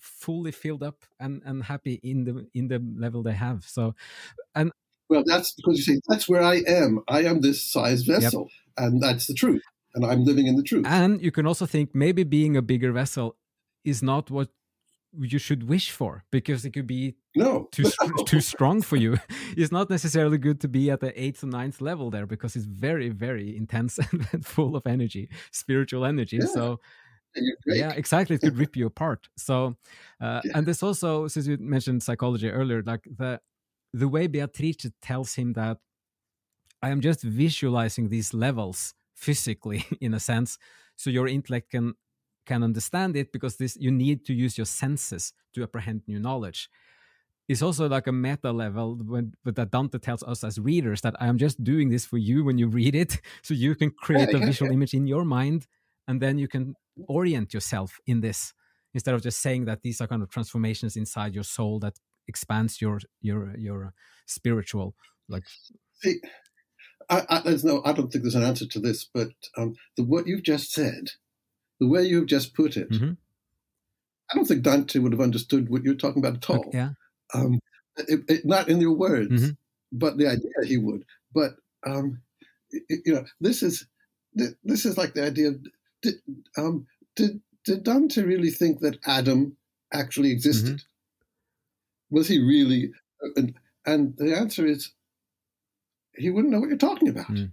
[0.00, 3.64] fully filled up and, and happy in the in the level they have?
[3.64, 3.94] So,
[4.54, 4.72] and
[5.08, 7.02] well, that's because you say that's where I am.
[7.06, 8.86] I am this size vessel, yep.
[8.86, 9.62] and that's the truth,
[9.94, 10.86] and I'm living in the truth.
[10.88, 13.36] And you can also think maybe being a bigger vessel
[13.84, 14.48] is not what
[15.20, 17.90] you should wish for because it could be no too
[18.26, 19.18] too strong for you.
[19.56, 22.66] It's not necessarily good to be at the eighth or ninth level there because it's
[22.66, 23.98] very very intense
[24.32, 26.38] and full of energy, spiritual energy.
[26.40, 26.46] Yeah.
[26.46, 26.80] So
[27.66, 29.76] yeah exactly it could rip you apart so
[30.20, 30.52] uh, yeah.
[30.54, 33.40] and this also since you mentioned psychology earlier like the
[33.92, 35.78] the way beatrice tells him that
[36.80, 40.58] i am just visualizing these levels physically in a sense
[40.96, 41.94] so your intellect can
[42.46, 46.68] can understand it because this you need to use your senses to apprehend new knowledge
[47.48, 51.14] is also like a meta level when but that Dante tells us as readers that
[51.20, 54.30] I am just doing this for you when you read it so you can create
[54.32, 54.76] yeah, a visual yeah.
[54.76, 55.66] image in your mind
[56.08, 56.74] and then you can
[57.08, 58.52] orient yourself in this
[58.94, 62.80] instead of just saying that these are kind of transformations inside your soul that expands
[62.80, 63.92] your your your
[64.26, 64.94] spiritual
[65.28, 65.44] like
[66.00, 66.20] See,
[67.10, 70.04] I, I, there's no i don't think there's an answer to this but um, the,
[70.04, 71.10] what you've just said
[71.84, 73.12] the way you've just put it mm-hmm.
[74.30, 76.90] i don't think dante would have understood what you're talking about at all okay, yeah
[77.32, 77.58] um,
[77.96, 79.50] it, it, not in your words mm-hmm.
[79.92, 82.20] but the idea he would but um,
[82.70, 83.86] it, you know this is
[84.64, 85.64] this is like the idea of
[86.02, 86.14] did,
[86.56, 89.56] um, did, did Dante really think that Adam
[89.92, 90.76] actually existed?
[90.76, 92.16] Mm-hmm.
[92.16, 92.92] Was he really?
[93.36, 93.54] And,
[93.86, 94.92] and, the answer is
[96.14, 97.26] he wouldn't know what you're talking about.
[97.26, 97.52] Mm.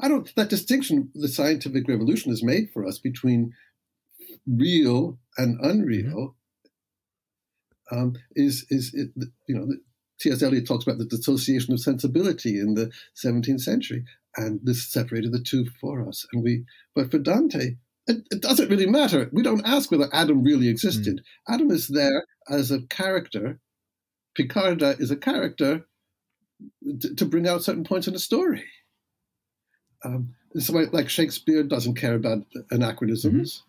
[0.00, 0.34] I don't.
[0.36, 3.52] That distinction the scientific revolution has made for us between
[4.46, 6.36] real and unreal
[7.92, 7.98] mm-hmm.
[7.98, 9.10] um, is is it,
[9.46, 9.68] you know
[10.20, 10.42] T.S.
[10.42, 12.92] Eliot talks about the dissociation of sensibility in the
[13.24, 14.04] 17th century
[14.36, 16.26] and this separated the two for us.
[16.32, 19.28] And we, but for Dante, it, it doesn't really matter.
[19.32, 21.22] We don't ask whether Adam really existed.
[21.48, 21.54] Mm.
[21.54, 23.60] Adam is there as a character.
[24.34, 25.86] Picarda is a character
[27.00, 28.64] to, to bring out certain points in a story.
[30.04, 33.62] Um, so like Shakespeare doesn't care about anachronisms.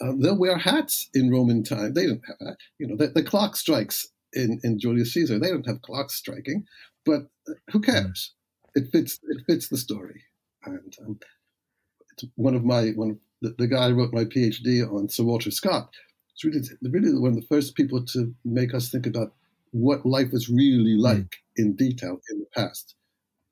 [0.00, 0.08] Mm-hmm.
[0.08, 1.92] Um, they'll wear hats in Roman time.
[1.94, 2.56] They didn't have that.
[2.78, 5.40] You know, the, the, clock strikes in, in Julius Caesar.
[5.40, 6.66] They don't have clocks striking,
[7.04, 7.22] but
[7.72, 8.32] who cares?
[8.78, 10.22] it fits it fits the story,
[10.64, 11.18] and um,
[12.12, 15.24] it's one of my one of the, the, guy who wrote my PhD on Sir
[15.24, 15.90] Walter Scott.
[16.32, 19.32] It's really really one of the first people to make us think about
[19.72, 21.00] what life was really hmm.
[21.00, 21.56] like mm.
[21.56, 22.94] in detail in the past.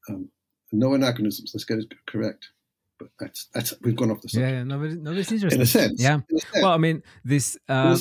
[0.09, 0.31] Um,
[0.73, 1.53] no anachronisms.
[1.55, 2.51] Let's get it correct.
[2.99, 4.53] But that's that's we've gone off the subject.
[4.53, 5.61] Yeah, no, but, no, this is interesting.
[5.61, 6.03] In a sense.
[6.03, 6.21] Yeah.
[6.35, 6.63] A sense.
[6.63, 7.59] Well, I mean, this.
[7.69, 7.99] Uh,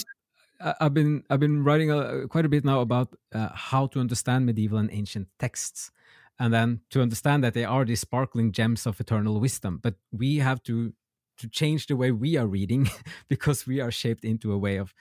[0.79, 4.45] I've been I've been writing a, quite a bit now about uh, how to understand
[4.45, 5.91] medieval and ancient texts,
[6.39, 10.37] and then to understand that they are these sparkling gems of eternal wisdom but we
[10.37, 10.93] have to
[11.37, 12.89] to change the way we are reading
[13.27, 14.93] because we are shaped into a way of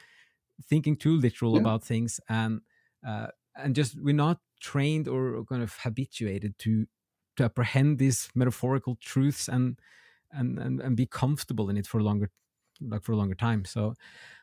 [0.68, 1.60] thinking too literal yeah.
[1.60, 2.60] about things and
[3.06, 6.86] uh, and just we're not trained or kind of habituated to
[7.36, 9.78] to apprehend these metaphorical truths and
[10.32, 12.30] and and, and be comfortable in it for a longer
[12.80, 13.94] like for a longer time so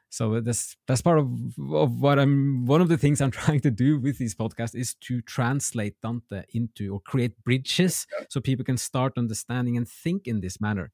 [0.10, 1.26] so that's that's part of,
[1.74, 4.94] of what i'm one of the things i'm trying to do with this podcast is
[4.96, 8.26] to translate dante into or create bridges yeah.
[8.30, 10.92] so people can start understanding and think in this manner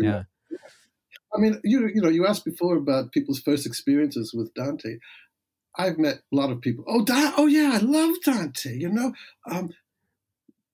[0.00, 0.22] yeah.
[0.50, 0.58] yeah.
[1.34, 4.98] i mean you you know you asked before about people's first experiences with dante
[5.78, 9.12] i've met a lot of people oh da- oh yeah i love dante you know
[9.50, 9.70] um,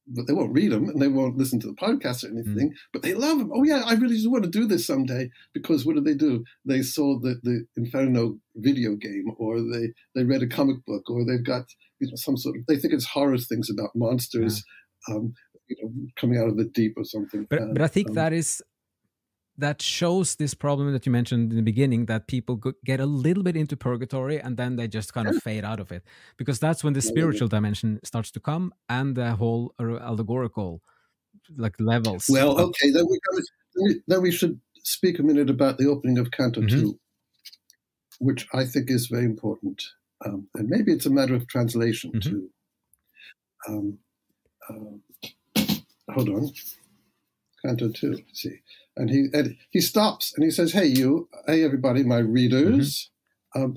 [0.07, 2.45] but they won't read them and they won't listen to the podcast or mm.
[2.45, 2.75] anything, mm.
[2.93, 3.51] but they love them.
[3.55, 6.45] Oh yeah, I really just want to do this someday because what did they do?
[6.65, 11.25] They saw the, the Inferno video game or they, they read a comic book or
[11.25, 11.65] they've got
[12.01, 14.65] you know some sort of they think it's horror things about monsters
[15.09, 15.15] yeah.
[15.15, 15.35] um,
[15.69, 17.47] you know coming out of the deep or something.
[17.49, 18.63] But but I think um, that is
[19.57, 23.43] that shows this problem that you mentioned in the beginning that people get a little
[23.43, 26.03] bit into purgatory and then they just kind of fade out of it.
[26.37, 30.83] Because that's when the spiritual dimension starts to come and the whole allegorical
[31.57, 36.17] like levels well okay then we, then we should speak a minute about the opening
[36.17, 36.81] of canto mm-hmm.
[36.81, 36.99] 2
[38.21, 39.83] which i think is very important
[40.25, 42.31] um, and maybe it's a matter of translation mm-hmm.
[42.31, 42.51] too.
[43.69, 43.99] Um,
[44.69, 45.63] uh,
[46.13, 46.53] hold on
[47.65, 48.61] canto 2 see
[48.97, 53.11] and he and he stops and he says, "Hey, you, hey, everybody, my readers,
[53.57, 53.65] mm-hmm.
[53.65, 53.77] um,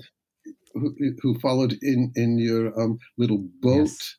[0.74, 4.16] who, who, followed in in your um, little boat." Yes.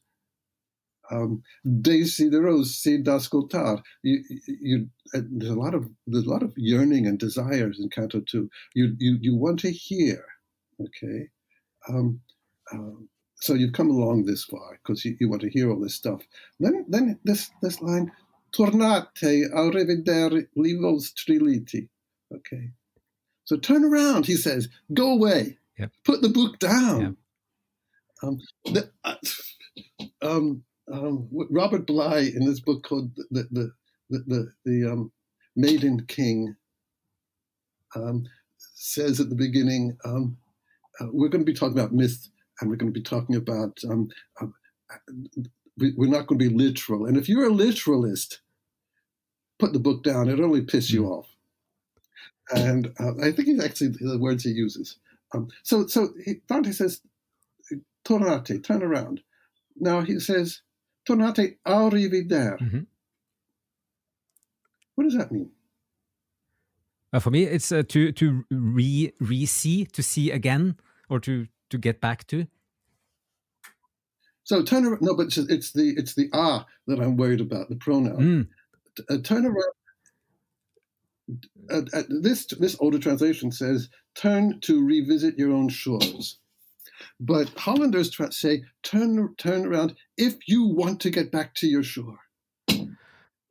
[1.12, 3.82] Um, desiderosi d'ascoltar.
[4.04, 7.90] You, you, uh, there's a lot of there's a lot of yearning and desires in
[7.90, 8.50] Canto Two.
[8.76, 10.24] You you you want to hear,
[10.80, 11.30] okay.
[11.88, 12.20] Um,
[12.72, 15.96] um, so you've come along this far because you, you want to hear all this
[15.96, 16.22] stuff.
[16.60, 18.12] Then then this this line
[18.52, 21.40] tornate a rivedere li vostri
[22.32, 22.72] Okay.
[23.46, 24.70] So turn around, he says.
[24.94, 25.58] Go away.
[25.78, 25.92] Yep.
[26.04, 27.02] Put the book down.
[27.02, 27.14] Yep.
[28.22, 29.16] Um, the, uh,
[30.22, 33.72] um, um, Robert Bly in his book called the the
[34.10, 35.12] the, the, the um,
[35.56, 36.56] Maiden King
[37.96, 40.38] um, says at the beginning, um,
[41.00, 43.78] uh, we're going to be talking about myth and we're going to be talking about,
[43.90, 44.10] um,
[44.42, 44.48] uh,
[45.96, 47.06] we're not going to be literal.
[47.06, 48.42] And if you're a literalist,
[49.58, 51.12] put the book down, it'll only piss you mm.
[51.12, 51.28] off.
[52.52, 54.98] And uh, I think he's actually the words he uses.
[55.34, 57.02] Um, so so he, Dante says,
[58.04, 59.22] tornate, turn around.
[59.76, 60.62] Now he says,
[61.06, 62.58] tornate a rivedere.
[62.60, 62.80] Mm-hmm.
[64.96, 65.52] What does that mean?
[67.13, 70.76] Uh, for me, it's uh, to to re re see, to see again,
[71.10, 72.48] or to to get back to.
[74.50, 75.04] So turn around.
[75.04, 77.70] No, but it's, it's the it's the ah that I'm worried about.
[77.70, 78.18] The pronoun.
[78.18, 78.48] Mm.
[79.08, 79.74] Uh, turn around.
[81.70, 86.40] Uh, uh, this this older translation says turn to revisit your own shores,
[87.20, 92.18] but Hollanders say turn turn around if you want to get back to your shore.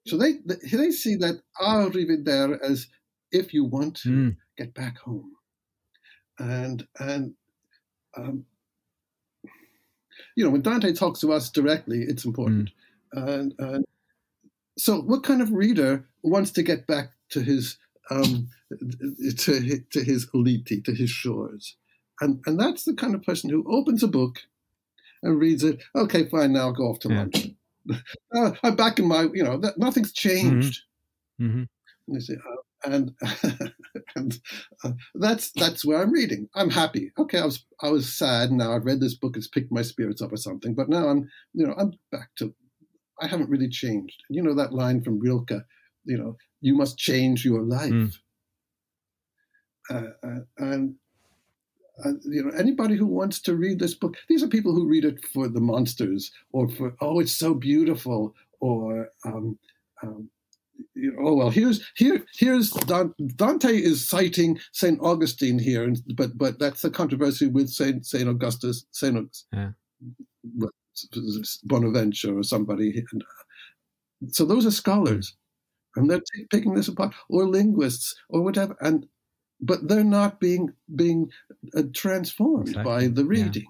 [0.08, 0.38] So they
[0.72, 2.88] they see that a rivedere as
[3.30, 4.36] if you want to mm.
[4.56, 5.30] get back home.
[6.40, 7.34] And and
[8.16, 8.46] um,
[10.38, 12.70] you know when Dante talks to us directly, it's important.
[13.12, 13.28] Mm.
[13.28, 13.84] And, and
[14.78, 17.76] so, what kind of reader wants to get back to his
[18.08, 21.74] um, to to his to his shores?
[22.20, 24.38] And and that's the kind of person who opens a book
[25.24, 25.82] and reads it.
[25.96, 26.52] Okay, fine.
[26.52, 27.18] Now I'll go off to yeah.
[27.18, 27.48] lunch.
[28.36, 30.82] Uh, I'm back in my, you know, that, nothing's changed.
[31.40, 31.46] Mm-hmm.
[31.46, 31.62] Mm-hmm.
[32.06, 32.34] And they say,
[32.84, 33.14] and
[34.16, 34.38] and
[34.84, 36.48] uh, that's that's where I'm reading.
[36.54, 37.12] I'm happy.
[37.18, 38.52] Okay, I was I was sad.
[38.52, 39.36] Now I've read this book.
[39.36, 40.74] It's picked my spirits up or something.
[40.74, 42.54] But now I'm you know I'm back to.
[43.20, 44.22] I haven't really changed.
[44.30, 45.64] You know that line from Rilke.
[46.04, 47.92] You know you must change your life.
[47.92, 48.16] Mm.
[49.90, 50.94] Uh, uh, and
[52.04, 55.04] uh, you know anybody who wants to read this book these are people who read
[55.04, 59.58] it for the monsters or for oh it's so beautiful or um,
[60.02, 60.28] um,
[60.94, 66.58] you know, oh well, here's here here's Dante is citing Saint Augustine here, but but
[66.58, 69.70] that's the controversy with Saint Saint Augustus Saint yeah.
[71.64, 73.04] Bonaventure or somebody.
[74.28, 75.36] So those are scholars,
[75.96, 79.06] and they're t- picking this apart, or linguists, or whatever, and
[79.60, 81.30] but they're not being being
[81.76, 82.92] uh, transformed exactly.
[82.92, 83.66] by the reading.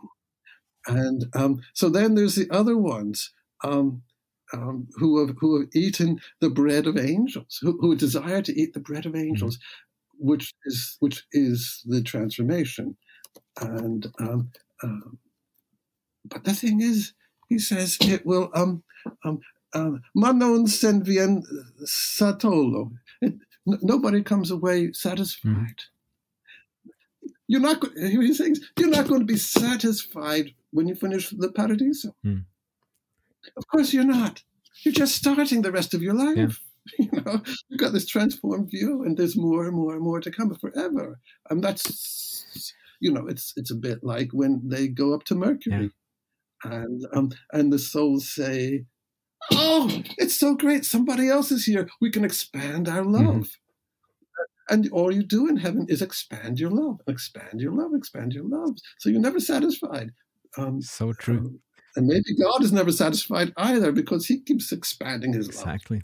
[0.89, 0.95] Yeah.
[0.95, 3.33] And um, so then there's the other ones.
[3.63, 4.03] Um,
[4.53, 8.75] um, who have who have eaten the bread of angels, who, who desire to eat
[8.75, 9.29] the bread of mm-hmm.
[9.29, 10.29] angels, mm-hmm.
[10.29, 12.97] which is which is the transformation.
[13.61, 14.51] And um,
[14.83, 15.19] um,
[16.25, 17.13] but the thing is,
[17.49, 18.83] he says it will um
[19.25, 19.41] um,
[19.75, 21.43] um manon sen vien
[21.85, 22.93] satollo.
[23.21, 23.35] It,
[23.67, 25.53] n- nobody comes away satisfied.
[25.53, 26.91] Mm-hmm.
[27.51, 27.83] You're not.
[27.97, 32.15] He says you're not going to be satisfied when you finish the paradiso.
[32.25, 32.45] Mm.
[33.57, 34.43] Of course you're not.
[34.85, 36.37] You're just starting the rest of your life.
[36.37, 36.49] Yeah.
[36.99, 40.31] You know, you've got this transformed view, and there's more and more and more to
[40.31, 41.21] come forever.
[41.51, 45.91] And that's, you know, it's it's a bit like when they go up to Mercury,
[46.65, 46.73] yeah.
[46.73, 48.87] and um, and the souls say,
[49.53, 50.87] "Oh, it's so great!
[50.87, 51.91] Somebody else is here.
[52.01, 53.13] We can expand our mm-hmm.
[53.13, 54.75] love." Mm-hmm.
[54.75, 58.45] And all you do in heaven is expand your love, expand your love, expand your
[58.45, 58.77] love.
[58.99, 60.13] So you're never satisfied.
[60.57, 61.39] Um, so true.
[61.39, 61.61] Um,
[61.99, 66.03] and maybe God is never satisfied either because he keeps expanding his exactly.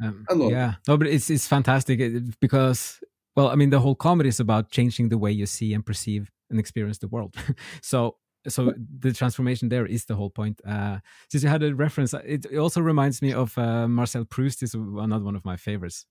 [0.00, 0.14] love.
[0.16, 0.46] Exactly.
[0.46, 0.74] Um, yeah.
[0.88, 2.00] No, but it's it's fantastic
[2.40, 3.00] because
[3.36, 6.30] well, I mean, the whole comedy is about changing the way you see and perceive
[6.50, 7.36] and experience the world.
[7.82, 10.60] so so the transformation there is the whole point.
[10.66, 10.98] Uh,
[11.30, 14.62] since you had a reference, it, it also reminds me of uh, Marcel Proust.
[14.62, 16.06] is another one of my favorites.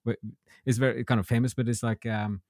[0.65, 2.41] It's very kind of famous, but it's like um,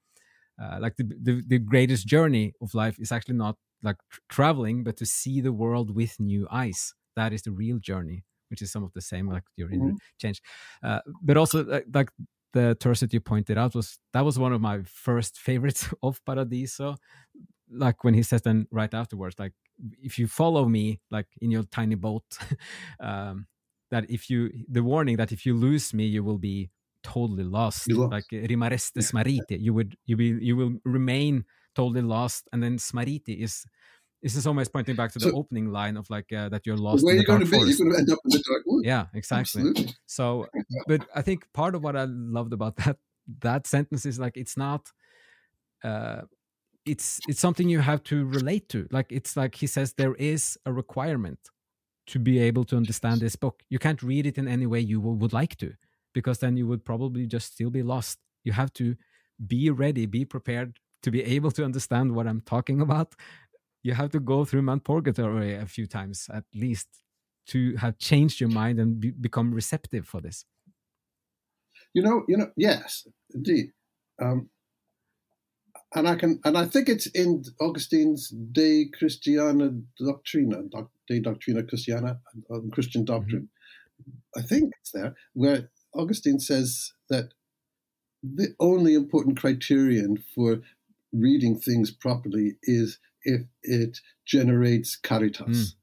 [0.60, 3.96] uh, like the, the, the greatest journey of life is actually not like
[4.28, 6.94] traveling, but to see the world with new eyes.
[7.16, 9.96] That is the real journey, which is some of the same, like your inner mm-hmm.
[10.18, 10.42] change.
[10.82, 12.10] Uh, but also, like, like
[12.52, 16.24] the terse that you pointed out was that was one of my first favorites of
[16.24, 16.96] Paradiso.
[17.70, 19.52] Like when he says then right afterwards, like
[20.02, 22.24] if you follow me, like in your tiny boat,
[23.00, 23.46] um,
[23.90, 26.70] that if you the warning that if you lose me, you will be
[27.02, 27.90] totally lost.
[27.90, 28.10] lost.
[28.10, 33.42] Like rimarreste smarriti, you would you will you will remain totally lost and then Smariti
[33.42, 33.66] is
[34.24, 36.78] this is almost pointing back to the so, opening line of like uh, that you're
[36.78, 37.04] lost.
[37.04, 38.82] Where you're going to be, you're going to end up in the dark wood.
[38.82, 39.60] Yeah, exactly.
[39.60, 39.94] Absolutely.
[40.06, 40.46] So,
[40.88, 42.96] but I think part of what I loved about that
[43.40, 44.90] that sentence is like it's not.
[45.84, 46.22] Uh,
[46.86, 48.88] it's it's something you have to relate to.
[48.90, 51.38] Like it's like he says there is a requirement
[52.06, 53.62] to be able to understand this book.
[53.68, 55.74] You can't read it in any way you would like to,
[56.14, 58.18] because then you would probably just still be lost.
[58.42, 58.96] You have to
[59.46, 63.14] be ready, be prepared to be able to understand what I'm talking about,
[63.82, 66.88] you have to go through Mount Purgatory a few times at least
[67.48, 70.46] to have changed your mind and be, become receptive for this.
[71.92, 73.66] You know, you know, yes, indeed.
[74.20, 74.48] Um,
[75.94, 81.62] and I can, and I think it's in Augustine's De Christiana Doctrina, doc, De Doctrina
[81.68, 82.18] Christiana,
[82.50, 83.48] um, Christian doctrine.
[84.00, 84.40] Mm-hmm.
[84.40, 87.34] I think it's there where Augustine says that
[88.22, 90.62] the only important criterion for
[91.14, 95.76] reading things properly is if it generates caritas.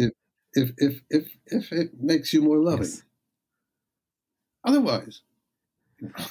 [0.00, 0.10] Mm.
[0.10, 0.12] If,
[0.54, 2.86] if if if if it makes you more loving.
[2.86, 3.02] Yes.
[4.64, 5.22] Otherwise,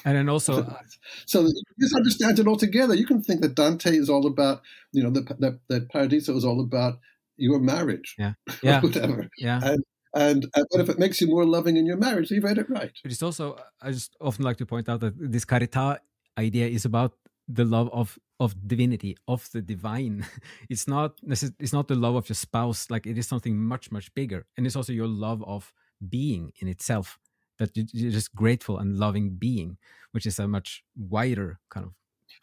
[0.05, 0.77] and then also
[1.25, 2.95] so you misunderstand it altogether.
[2.95, 6.45] You can think that dante is all about you know that that, that paradiso is
[6.45, 6.99] all about
[7.37, 8.33] your marriage yeah.
[8.63, 8.81] yeah.
[8.81, 9.29] whatever.
[9.37, 9.59] Yeah.
[9.63, 9.83] And,
[10.15, 12.31] and uh, but if it makes you more loving in your marriage?
[12.31, 12.91] You've read it right.
[13.03, 15.99] But it's also i just often like to point out that this carita
[16.37, 17.13] idea is about
[17.47, 20.25] the love of of divinity of the divine
[20.69, 24.13] it's not it's not the love of your spouse like it is something much much
[24.13, 25.73] bigger and it's also your love of
[26.10, 27.19] being in itself
[27.57, 29.77] that you're just grateful and loving being,
[30.12, 31.93] which is a much wider kind of.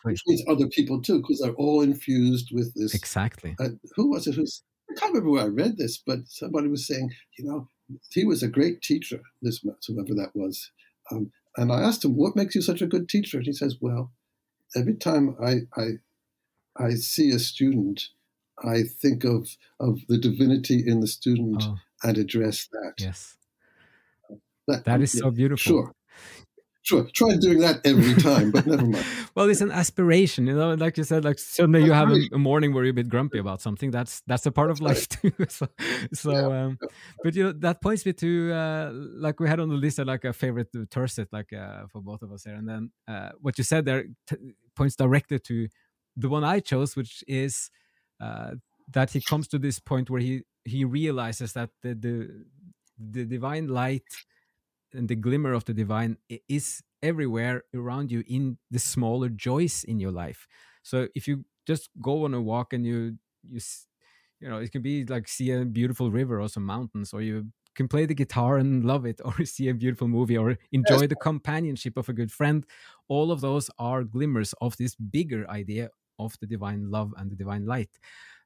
[0.03, 2.95] Which means other people too, because they're all infused with this.
[2.95, 3.57] Exactly.
[3.59, 4.35] Uh, who was it?
[4.35, 7.69] Who's I can't remember where I read this, but somebody was saying, you know,
[8.11, 9.23] he was a great teacher.
[9.41, 10.71] This whoever that was,
[11.11, 13.77] um, and I asked him, "What makes you such a good teacher?" And he says,
[13.81, 14.13] "Well,
[14.77, 15.87] every time I I,
[16.77, 18.09] I see a student,
[18.63, 21.79] I think of of the divinity in the student oh.
[22.03, 23.37] and address that." Yes
[24.67, 25.59] that, that is yeah, so beautiful.
[25.59, 25.95] Sure.
[26.85, 27.05] Sure.
[27.15, 29.05] Try doing that every time, but never mind.
[29.35, 30.75] well, it's an aspiration, you know.
[30.75, 33.39] Like you said, like suddenly you have a, a, morning where you're a bit grumpy
[33.39, 33.91] about something.
[33.91, 35.33] That's that's a part of life too.
[35.49, 35.67] so,
[36.13, 36.65] so yeah.
[36.65, 36.79] um,
[37.23, 40.05] but you know that points me to uh, like we had on the list uh,
[40.05, 42.55] like a favorite tercet, like uh, for both of us here.
[42.55, 44.05] And then uh, what you said there
[44.77, 45.69] points directly to
[46.19, 47.71] the one I chose, which is
[48.21, 48.57] uh,
[48.93, 52.45] that he comes to this point where he he realizes that the the,
[52.99, 54.05] the divine light
[54.95, 56.17] and the glimmer of the divine
[56.49, 60.47] is everywhere around you in the smaller joys in your life.
[60.83, 63.61] So if you just go on a walk and you you
[64.41, 67.47] you know it can be like see a beautiful river or some mountains or you
[67.75, 71.09] can play the guitar and love it or see a beautiful movie or enjoy yes.
[71.09, 72.65] the companionship of a good friend.
[73.09, 77.37] All of those are glimmers of this bigger idea of the divine love and the
[77.37, 77.91] divine light.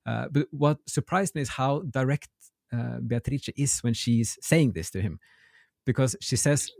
[0.06, 2.30] Uh, but what surprised me is how direct
[2.72, 5.18] uh, Beatrice is when she's saying this to him
[5.88, 6.70] because she says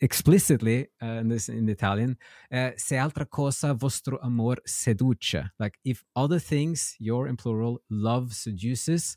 [0.00, 2.16] explicitly uh, in this in Italian,
[2.52, 5.50] uh, se altra cosa vostro amor seduce.
[5.58, 9.16] Like if other things, your in plural, love seduces,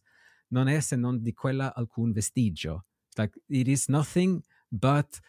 [0.49, 2.86] non è se non di quella alcun vestigio.
[3.19, 5.19] Like it is nothing but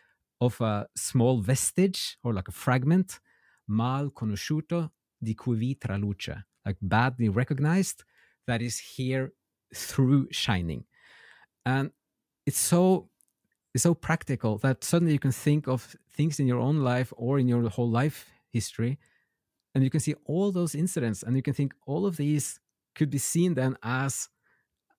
[0.40, 3.20] of a small vestige or like a fragment,
[3.68, 8.02] mal conosciuto di cui vi traluce, like badly recognized,
[8.46, 9.34] that is here
[9.74, 10.86] through shining.
[11.66, 11.90] And
[12.46, 13.10] it's so
[13.76, 17.38] is so practical that suddenly you can think of things in your own life or
[17.38, 18.18] in your whole life
[18.50, 18.98] history
[19.74, 22.58] and you can see all those incidents and you can think all of these
[22.94, 24.28] could be seen then as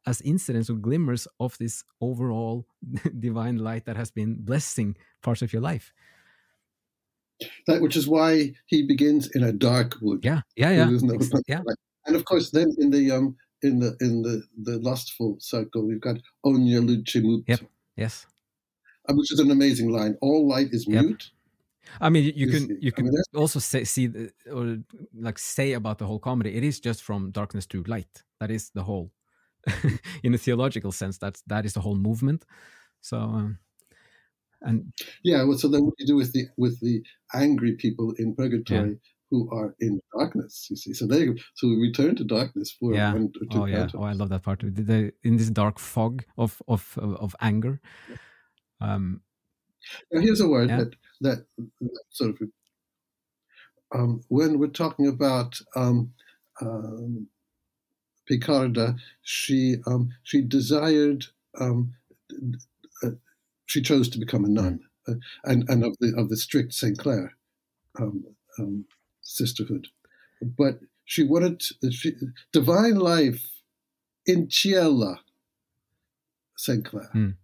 [0.06, 2.66] as incidents or glimmers of this overall
[3.20, 5.92] divine light that has been blessing parts of your life.
[7.68, 10.20] That which is why he begins in a dark wood.
[10.24, 10.90] Yeah yeah yeah,
[11.48, 11.62] yeah.
[12.06, 16.06] and of course then in the um in the in the the lustful circle we've
[16.10, 17.62] got ogni luce muta yep
[17.96, 18.28] yes
[19.10, 20.17] which is an amazing line.
[20.22, 21.06] All light is yep.
[21.06, 21.32] mute.
[22.02, 24.10] I mean, you can you can I mean, also say, see
[24.52, 24.78] or
[25.17, 26.56] like say about the whole comedy.
[26.56, 28.24] It is just from darkness to light.
[28.39, 29.12] That is the whole,
[30.24, 31.17] in a theological sense.
[31.17, 32.46] That's that is the whole movement.
[33.02, 33.60] So, um,
[34.62, 34.93] and
[35.24, 35.43] yeah.
[35.43, 37.02] Well, so then what do you do with the with the
[37.34, 38.89] angry people in purgatory?
[38.89, 38.96] Yeah.
[39.30, 40.67] Who are in darkness?
[40.70, 43.12] You see, so they so we return to darkness for yeah.
[43.12, 44.62] One, oh yeah, oh I love that part.
[44.62, 48.15] The, in this dark fog of of of anger, yeah
[48.82, 49.22] um,
[50.12, 50.78] now here's a word yeah.
[50.78, 51.46] that, that,
[51.82, 52.50] that sort of
[53.94, 56.12] um, when we're talking about um,
[56.62, 57.28] um,
[58.28, 61.26] Picarda, she um, she desired
[61.60, 61.94] um,
[63.04, 63.12] uh,
[63.66, 65.13] she chose to become a nun, uh,
[65.46, 67.36] and and of the of the strict Saint Clare
[67.98, 68.86] um,
[69.21, 69.88] sisterhood,
[70.42, 72.13] but she wanted she,
[72.52, 73.46] divine life
[74.25, 75.19] in Ciela,
[76.58, 77.12] Saint Clare.
[77.15, 77.36] Mm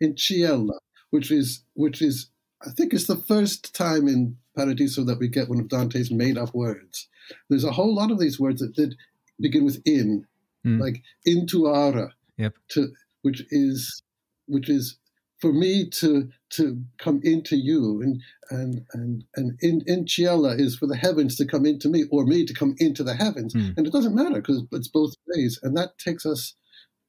[0.00, 0.78] in Ciella,
[1.10, 2.28] which is which is
[2.66, 6.38] I think it's the first time in Paradiso that we get one of Dante's made
[6.38, 7.08] up words.
[7.48, 8.96] There's a whole lot of these words that did
[9.40, 10.26] begin with in,
[10.66, 10.80] mm.
[10.80, 12.54] like intuara, yep.
[12.70, 12.92] to
[13.22, 14.02] which is
[14.46, 14.96] which is
[15.38, 20.76] for me to to come into you and and and and in in Ciela is
[20.76, 23.76] for the heavens to come into me or me to come into the heavens mm.
[23.76, 26.54] and it doesn't matter because it's both ways and that takes us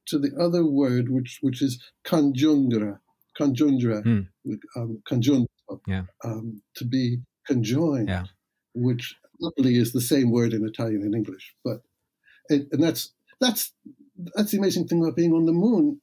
[0.07, 2.99] to the other word, which which is conjungra,
[3.39, 4.27] conjungra, mm.
[4.75, 5.01] um,
[5.87, 6.03] yeah.
[6.23, 8.25] um, to be conjoined, yeah.
[8.73, 11.81] which luckily is the same word in Italian and English, but
[12.49, 13.73] it, and that's that's
[14.35, 16.01] that's the amazing thing about being on the moon.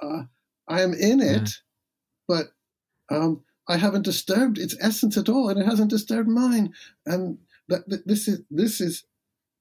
[0.00, 0.24] Uh,
[0.68, 1.48] I am in it, yeah.
[2.28, 2.46] but
[3.10, 6.72] um, I haven't disturbed its essence at all, and it hasn't disturbed mine.
[7.04, 9.04] And that, that this is this is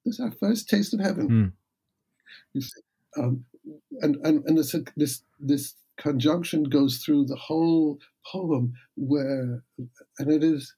[0.06, 1.30] this is our first taste of heaven.
[1.30, 1.52] Mm.
[2.54, 2.82] You see,
[3.18, 3.46] um,
[4.02, 8.00] and and and this this this conjunction goes through the whole
[8.32, 9.64] poem, where
[10.20, 10.76] and it is.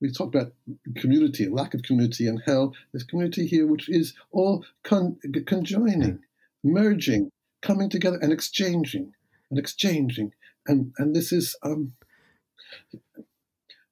[0.00, 0.52] We talked about
[0.96, 2.72] community, lack of community, and hell.
[2.92, 6.20] There's community here, which is all con- conjoining,
[6.62, 7.30] merging,
[7.62, 9.12] coming together, and exchanging,
[9.50, 10.32] and exchanging,
[10.66, 11.56] and and this is.
[11.62, 11.94] Um,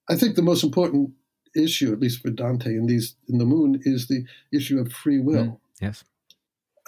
[0.08, 1.10] I think the most important
[1.56, 5.18] issue, at least for Dante in these in the Moon, is the issue of free
[5.18, 5.44] will.
[5.44, 6.04] Mm, yes,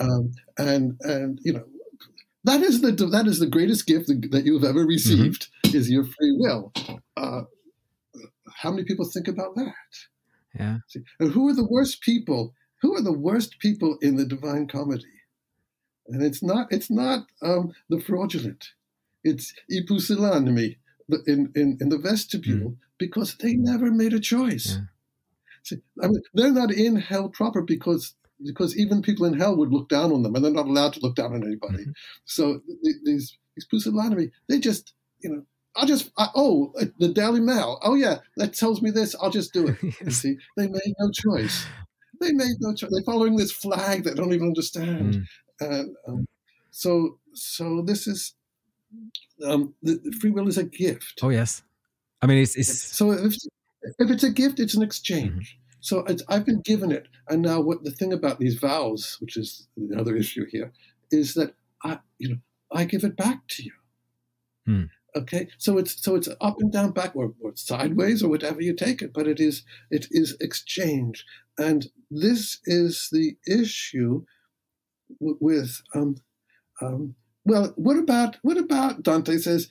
[0.01, 1.65] um, and and you know
[2.45, 4.89] that is the that is the greatest gift that you have ever mm-hmm.
[4.89, 5.77] received mm-hmm.
[5.77, 6.73] is your free will.
[7.17, 7.43] Uh,
[8.57, 9.75] how many people think about that?
[10.59, 10.79] Yeah.
[10.89, 12.55] See, and who are the worst people?
[12.83, 15.05] Who are the worst people in the Divine Comedy?
[16.09, 18.71] And it's not it's not um, the fraudulent.
[19.25, 20.77] It's i pusillanimi
[21.27, 22.77] in, in, in the vestibule mm.
[22.99, 24.77] because they never made a choice.
[24.77, 24.85] Yeah.
[25.65, 29.73] See, I mean, they're not in hell proper because because even people in hell would
[29.73, 31.85] look down on them, and they're not allowed to look down on anybody.
[31.85, 31.91] Mm-hmm.
[32.25, 32.61] So
[33.05, 35.43] these these pusillanimi, they just you know.
[35.77, 37.79] I'll just I, oh the Daily Mail.
[37.83, 39.15] Oh yeah, that tells me this.
[39.21, 39.77] I'll just do it.
[39.83, 40.01] yes.
[40.01, 41.67] You see, they made no choice.
[42.21, 42.91] They made no choice.
[42.91, 45.15] They're following this flag that they don't even understand.
[45.15, 45.27] Mm.
[45.61, 46.29] And um,
[46.71, 48.35] so so this is
[49.45, 51.21] um, the, the free will is a gift.
[51.23, 51.63] Oh yes,
[52.23, 52.83] I mean it's, it's...
[52.83, 53.37] so if
[53.99, 55.57] if it's a gift, it's an exchange.
[55.57, 55.68] Mm-hmm.
[55.81, 59.69] So I've been given it, and now what the thing about these vows, which is
[59.77, 60.73] another issue here,
[61.11, 61.55] is that
[61.85, 62.39] I, you know,
[62.73, 63.73] I give it back to you.
[64.67, 64.85] Hmm.
[65.17, 68.75] Okay, so it's so it's up and down, back or, or sideways or whatever you
[68.75, 71.25] take it, but it is it is exchange,
[71.57, 74.25] and this is the issue
[75.19, 76.17] w- with um,
[76.83, 77.15] um,
[77.45, 79.71] well, what about what about Dante says?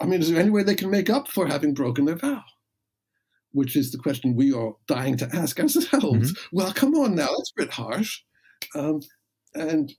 [0.00, 2.42] I mean, is there any way they can make up for having broken their vow?
[3.52, 6.32] Which is the question we are dying to ask ourselves.
[6.32, 6.56] Mm-hmm.
[6.56, 8.20] Well, come on now, that's a bit harsh.
[8.74, 9.00] Um,
[9.54, 9.92] and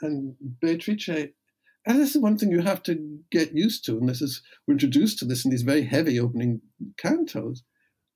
[0.00, 4.22] and Beatrice, and this is one thing you have to get used to, and this
[4.22, 6.60] is we're introduced to this in these very heavy opening
[7.02, 7.58] cantos,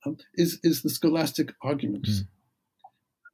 [0.05, 2.23] um, is is the scholastic arguments,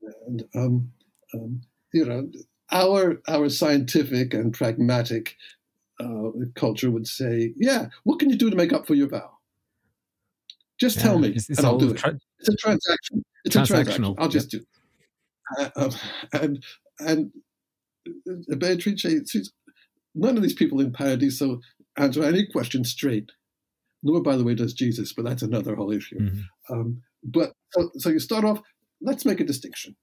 [0.04, 0.12] mm.
[0.28, 0.92] and um,
[1.34, 1.62] um,
[1.94, 2.30] you know
[2.72, 5.36] our our scientific and pragmatic
[6.00, 9.39] uh, culture would say, yeah, what can you do to make up for your vow?
[10.80, 12.22] Just yeah, tell me, it's, it's and I'll do tra- it.
[12.40, 13.24] It's a transaction.
[13.46, 14.16] It's a transaction.
[14.18, 14.62] I'll just yep.
[14.62, 15.64] do.
[15.64, 15.72] It.
[15.76, 15.92] Uh, um,
[16.42, 16.64] and
[17.00, 17.32] and
[18.52, 19.52] uh, Beatrice,
[20.16, 21.60] none of these people in Paradiso
[21.98, 23.32] answer any question straight.
[24.02, 26.20] Nor, by the way, does Jesus, but that's another whole issue.
[26.20, 26.74] Mm-hmm.
[26.74, 28.62] Um, but so, so you start off.
[29.02, 29.96] Let's make a distinction.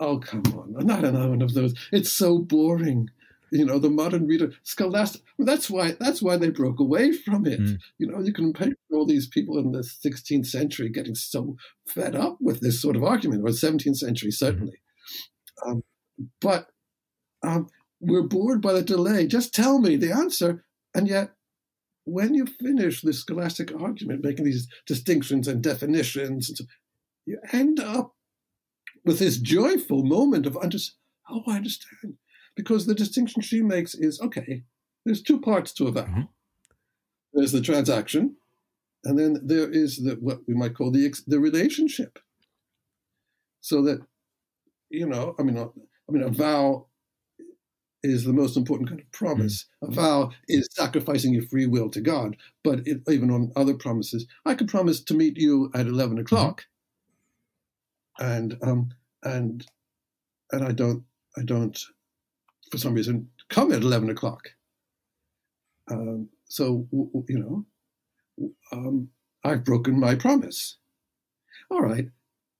[0.00, 0.86] Oh come on!
[0.86, 1.74] Not another one of those.
[1.92, 3.10] It's so boring
[3.50, 7.60] you know the modern reader scholastic that's why that's why they broke away from it.
[7.60, 7.78] Mm.
[7.98, 12.14] you know you can picture all these people in the 16th century getting so fed
[12.14, 14.80] up with this sort of argument or 17th century certainly.
[15.64, 15.70] Mm.
[15.70, 15.82] um,
[16.40, 16.68] but
[17.42, 17.68] um,
[18.00, 19.26] we're bored by the delay.
[19.26, 20.64] Just tell me the answer.
[20.94, 21.30] And yet
[22.08, 26.60] when you finish this scholastic argument making these distinctions and definitions
[27.26, 28.14] you end up
[29.04, 30.96] with this joyful moment of understanding
[31.28, 32.16] oh i understand
[32.58, 34.64] because the distinction she makes is okay,
[35.04, 36.02] there's two parts to a vow.
[36.02, 36.22] Mm-hmm.
[37.32, 38.34] There's the transaction,
[39.04, 42.18] and then there is the what we might call the the relationship.
[43.60, 44.00] So that
[44.90, 46.88] you know, I mean, I mean, a vow
[48.02, 49.66] is the most important kind of promise.
[49.84, 49.92] Mm-hmm.
[49.92, 52.36] A vow is sacrificing your free will to God.
[52.64, 56.64] But it, even on other promises, I could promise to meet you at eleven o'clock,
[58.20, 58.32] mm-hmm.
[58.32, 58.90] and um,
[59.22, 59.64] and
[60.50, 61.04] and I don't,
[61.36, 61.78] I don't
[62.70, 64.50] for some reason, come at 11 o'clock.
[65.90, 66.86] Um, so,
[67.28, 69.08] you know, um,
[69.44, 70.76] I've broken my promise.
[71.70, 72.08] All right,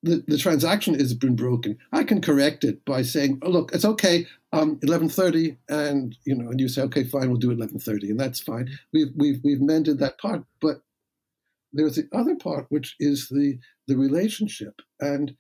[0.03, 1.79] the, the transaction has been broken.
[1.93, 6.51] I can correct it by saying, oh, look, it's okay, um, 11.30, and, you know,
[6.51, 8.69] and you say, okay, fine, we'll do 11.30, and that's fine.
[8.93, 10.83] We've, we've, we've mended that part, but
[11.73, 14.81] there's the other part, which is the, the relationship.
[15.01, 15.35] And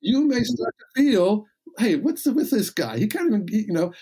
[0.00, 1.46] you may start to feel
[1.78, 2.98] hey, what's the, with this guy?
[2.98, 3.92] He can't even, you know,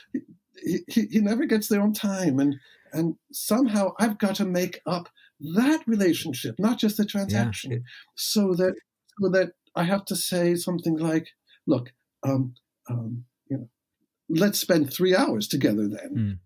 [0.62, 2.38] he, he, he never gets there on time.
[2.38, 2.56] And,
[2.92, 5.08] and somehow I've got to make up
[5.40, 7.78] that relationship, not just the transaction, yeah.
[8.16, 8.74] so that,
[9.20, 11.28] so that I have to say something like,
[11.66, 11.92] look,
[12.22, 12.54] um,
[12.90, 13.68] um, you know,
[14.28, 16.14] let's spend three hours together then.
[16.16, 16.38] Mm.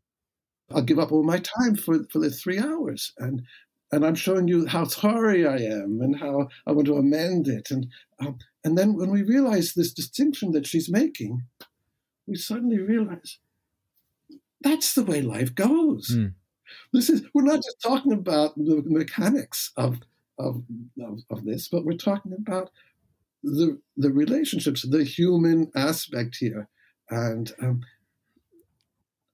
[0.74, 3.12] I'll give up all my time for, for the three hours.
[3.18, 3.42] And,
[3.92, 7.70] and I'm showing you how sorry I am and how I want to amend it.
[7.70, 7.86] And
[8.18, 11.42] um, and then when we realize this distinction that she's making,
[12.26, 13.38] we suddenly realize
[14.62, 16.10] that's the way life goes.
[16.14, 16.34] Mm.
[16.92, 20.00] This is we're not just talking about the mechanics of
[20.38, 20.62] of,
[21.00, 22.70] of, of this, but we're talking about
[23.42, 26.68] the the relationships, the human aspect here.
[27.10, 27.82] And um,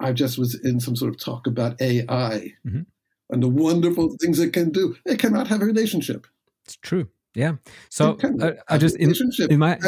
[0.00, 2.82] I just was in some sort of talk about AI mm-hmm.
[3.30, 4.96] And the wonderful things it can do.
[5.04, 6.26] It cannot have a relationship.
[6.64, 7.08] It's true.
[7.34, 7.56] Yeah.
[7.90, 9.14] So uh, I just in,
[9.50, 9.78] in my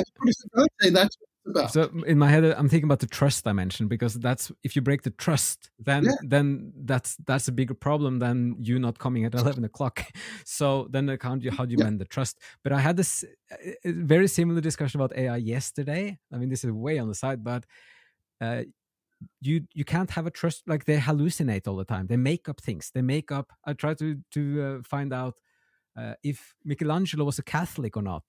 [0.91, 1.17] that's
[1.47, 1.73] about.
[1.73, 5.03] So in my head, I'm thinking about the trust dimension because that's if you break
[5.03, 6.13] the trust, then yeah.
[6.23, 10.05] then that's that's a bigger problem than you not coming at eleven o'clock.
[10.45, 11.85] So then how do you how do you yeah.
[11.85, 12.39] mend the trust?
[12.63, 13.25] But I had this
[13.85, 16.19] very similar discussion about AI yesterday.
[16.33, 17.65] I mean, this is way on the side, but.
[18.43, 18.63] Uh,
[19.41, 22.07] you you can't have a trust like they hallucinate all the time.
[22.07, 22.91] They make up things.
[22.95, 25.35] They make up i try to to uh, find out
[25.97, 28.23] uh, if michelangelo was a catholic or not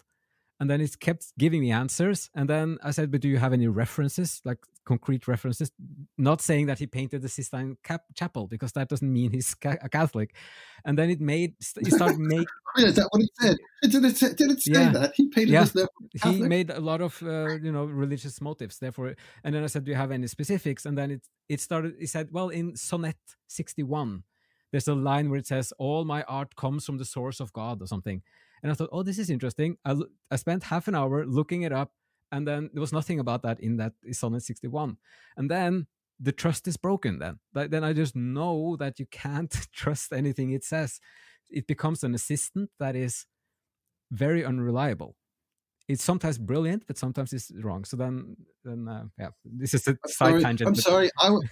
[0.62, 2.30] and then it kept giving me answers.
[2.36, 5.72] And then i said but do you have any references like concrete references?
[6.18, 9.82] Not saying that he painted the sistine Cap- chapel because that doesn't mean he's ca-
[9.82, 10.36] a catholic.
[10.86, 12.48] And then it made it started make
[12.78, 13.58] is that what it said?
[13.82, 14.92] Did it, did it say yeah.
[14.92, 15.14] that?
[15.16, 15.66] He painted yeah.
[15.66, 15.88] this
[16.24, 19.84] he made a lot of uh, you know religious motives therefore and then i said
[19.84, 20.86] do you have any specifics?
[20.86, 24.24] And then it it started he said well in sonnet 61
[24.72, 27.82] there's a line where it says all my art comes from the source of god
[27.82, 28.22] or something
[28.64, 29.78] and I thought, oh, this is interesting.
[29.86, 29.96] I,
[30.30, 31.92] I spent half an hour looking it up,
[32.32, 34.98] and then there was nothing about that in that Sonnet 61.
[35.36, 35.88] And then
[36.20, 37.20] the trust is broken.
[37.20, 41.00] Then, then I just know that you can't trust anything it says.
[41.50, 43.26] It becomes an assistant that is
[44.12, 45.16] very unreliable.
[45.88, 47.84] It's sometimes brilliant, but sometimes it's wrong.
[47.84, 50.68] So then, then uh, yeah, this is a side sorry, tangent.
[50.70, 51.10] I'm sorry.
[51.20, 51.48] I w-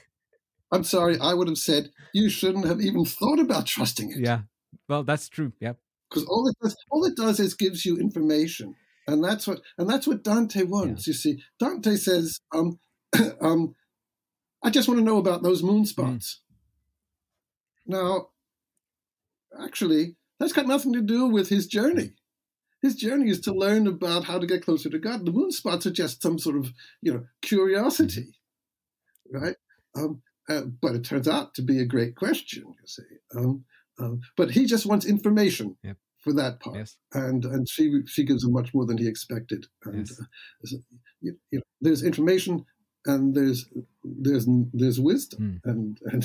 [0.71, 1.17] I'm sorry.
[1.19, 4.19] I would have said you shouldn't have even thought about trusting it.
[4.19, 4.41] Yeah.
[4.87, 5.51] Well, that's true.
[5.59, 5.73] Yeah
[6.09, 8.75] because all it does all it does is gives you information.
[9.07, 11.11] And that's what and that's what dante wants yeah.
[11.11, 11.43] you see.
[11.59, 12.79] Dante says um,
[13.41, 13.75] um,
[14.63, 15.87] i just want to know about those moon mm.
[15.87, 16.41] spots.
[17.87, 17.93] Mm.
[17.93, 18.27] now
[19.63, 22.11] actually that's got nothing to do with his journey.
[22.81, 25.25] His journey is to learn about how to get closer to god.
[25.25, 28.39] The moon spots are just some sort of you know curiosity
[29.31, 29.55] right?
[29.95, 33.03] Um, uh, but it turns out to be a great question you see
[33.99, 35.97] um, but he just wants information yep.
[36.17, 36.97] for that part, yes.
[37.13, 39.65] and and she she gives him much more than he expected.
[39.83, 40.19] And yes.
[40.19, 40.77] uh,
[41.21, 42.65] you, you know, there's information
[43.05, 43.65] and there's
[44.03, 45.71] there's there's wisdom, mm.
[45.71, 46.23] and and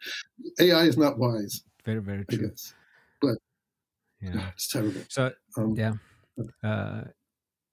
[0.60, 1.62] AI is not wise.
[1.84, 2.52] Very very true.
[3.20, 3.38] But
[4.20, 5.02] yeah, it's terrible.
[5.08, 5.94] So um, yeah.
[6.62, 7.04] Uh,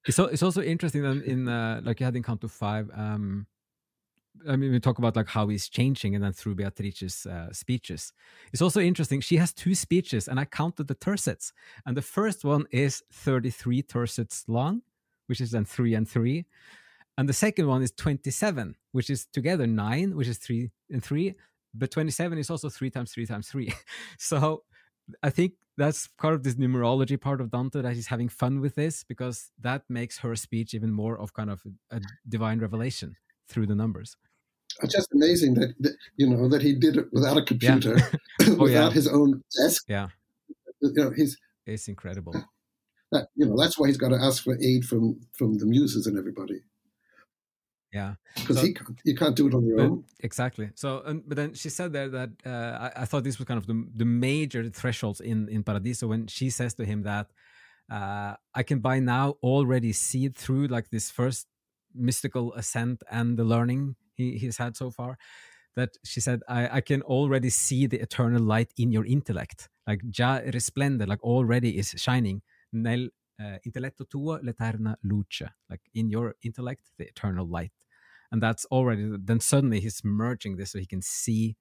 [0.06, 3.46] it's, it's also interesting in uh, like you had in Canto five, um,
[4.48, 8.12] I mean, we talk about like how he's changing, and then through Beatrice's uh, speeches,
[8.52, 9.20] it's also interesting.
[9.20, 11.52] She has two speeches, and I counted the tercets,
[11.86, 14.82] and the first one is thirty-three tercets long,
[15.28, 16.46] which is then three and three,
[17.16, 21.34] and the second one is twenty-seven, which is together nine, which is three and three,
[21.72, 23.72] but twenty-seven is also three times three times three.
[24.18, 24.64] so
[25.22, 28.74] I think that's part of this numerology part of Dante that he's having fun with
[28.74, 33.16] this because that makes her speech even more of kind of a divine revelation
[33.48, 34.16] through the numbers.
[34.82, 38.18] It's just amazing that, that you know that he did it without a computer, yeah.
[38.48, 38.90] oh, without yeah.
[38.90, 39.84] his own desk.
[39.88, 40.08] Yeah,
[40.80, 41.36] you know he's
[41.66, 42.34] it's incredible.
[43.12, 46.06] That you know that's why he's got to ask for aid from from the muses
[46.06, 46.62] and everybody.
[47.92, 50.04] Yeah, because so, he can't you can't do it on your but, own.
[50.18, 50.70] Exactly.
[50.74, 53.58] So, um, but then she said there that uh, I, I, thought this was kind
[53.58, 57.28] of the the major thresholds in in Paradiso when she says to him that
[57.88, 61.46] uh, I can by now already see it through like this first
[61.94, 65.18] mystical ascent and the learning he, he's had so far
[65.76, 69.68] that she said I, I can already see the eternal light in your intellect.
[69.86, 72.42] Like già risplende like already is shining
[72.72, 73.08] nel
[73.40, 75.48] uh, intelletto tuo l'eterna luce.
[75.68, 77.72] Like in your intellect the eternal light.
[78.30, 81.56] And that's already then suddenly he's merging this so he can see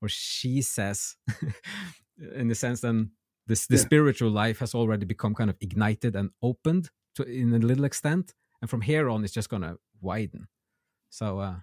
[0.00, 1.16] or she says
[2.34, 3.12] in the sense then
[3.46, 3.82] this the yeah.
[3.82, 8.34] spiritual life has already become kind of ignited and opened to in a little extent
[8.62, 10.48] and from here on it's just going to widen.
[11.10, 11.56] So uh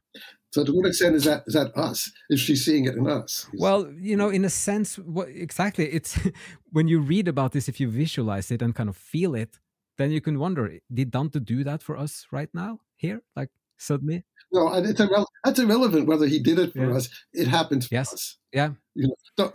[0.52, 2.12] so to what extent is that is that us?
[2.30, 3.48] Is she seeing it in us?
[3.58, 6.20] Well you know in a sense what exactly it's
[6.72, 9.60] when you read about this if you visualize it and kind of feel it
[9.98, 14.24] then you can wonder did dante do that for us right now here like suddenly?
[14.52, 16.98] No it's irre- that's irrelevant whether he did it for yeah.
[16.98, 17.10] us.
[17.34, 18.14] It happened for yes.
[18.14, 18.38] us.
[18.54, 18.72] Yeah.
[18.94, 19.52] You know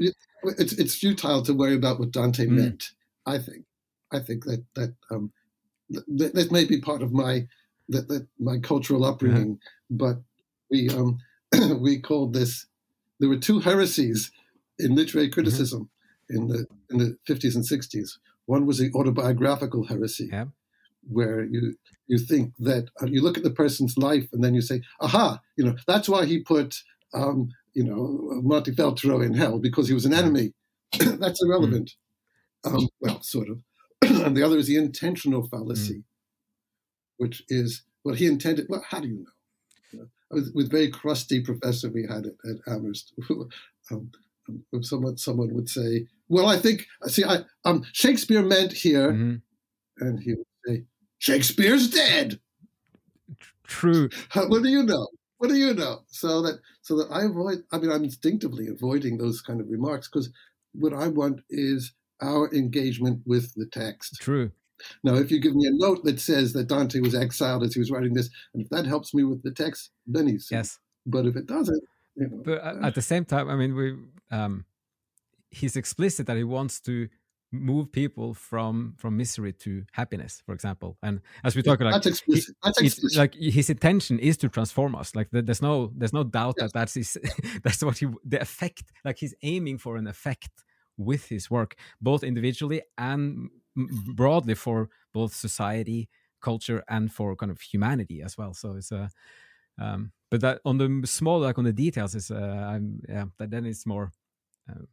[0.58, 2.50] it's it's futile to worry about what dante mm.
[2.50, 2.90] meant
[3.26, 3.64] i think.
[4.12, 5.32] I think that that um
[5.90, 7.46] that may be part of my
[7.88, 9.58] that, that my cultural upbringing,
[9.90, 10.18] but
[10.70, 11.18] we um,
[11.80, 12.66] we called this.
[13.20, 14.30] There were two heresies
[14.78, 15.34] in literary mm-hmm.
[15.34, 15.90] criticism.
[16.28, 18.18] in the in the 50s and 60s.
[18.46, 20.46] One was the autobiographical heresy, Yeah.
[21.08, 21.76] where you
[22.06, 25.40] you think that uh, you look at the person's life and then you say, "Aha,
[25.56, 26.82] you know that's why he put
[27.12, 30.52] um, you know Montefeltro in hell because he was an enemy."
[30.98, 31.96] that's irrelevant.
[32.64, 33.62] Um, well, sort of.
[34.10, 36.04] And the other is the intentional fallacy,
[37.16, 38.66] which is well, he intended.
[38.68, 39.30] Well, how do you know?
[39.92, 43.14] You know, with, with very crusty professor we had at, at Amherst,
[43.90, 44.10] um,
[44.48, 49.42] um, someone someone would say, "Well, I think see, I um Shakespeare meant here," Mhm.
[50.00, 50.84] and he would say,
[51.18, 52.40] "Shakespeare's dead."
[53.64, 54.08] True.
[54.28, 55.08] How, what do you know?
[55.38, 56.04] What do you know?
[56.08, 57.64] So that so that I avoid.
[57.72, 60.30] I mean, I'm instinctively avoiding those kind of remarks because
[60.72, 61.92] what I want is
[62.24, 64.16] our engagement with the text.
[64.20, 64.50] True.
[65.04, 67.80] Now, if you give me a note that says that Dante was exiled as he
[67.80, 70.78] was writing this, and if that helps me with the text, then he's Yes.
[71.06, 71.82] But if it doesn't,
[72.16, 72.58] you know, But
[72.88, 73.86] at the same time, I mean, we
[74.30, 74.64] um,
[75.50, 77.08] he's explicit that he wants to
[77.52, 80.90] move people from from misery to happiness, for example.
[81.02, 82.56] And as we talk like that's explicit.
[82.64, 83.18] That's it's explicit.
[83.18, 86.72] like his intention is to transform us like there's no there's no doubt Yes.
[86.72, 87.16] that that's his
[87.64, 90.50] that's what he the effect like he's aiming for an effect
[90.96, 96.08] with his work both individually and m- broadly for both society
[96.40, 98.52] culture and for kind of humanity as well.
[98.54, 99.10] So it's a
[99.78, 103.50] um but that on the small like on the details is uh i'm yeah that
[103.50, 104.12] then it's more
[104.70, 104.84] uh,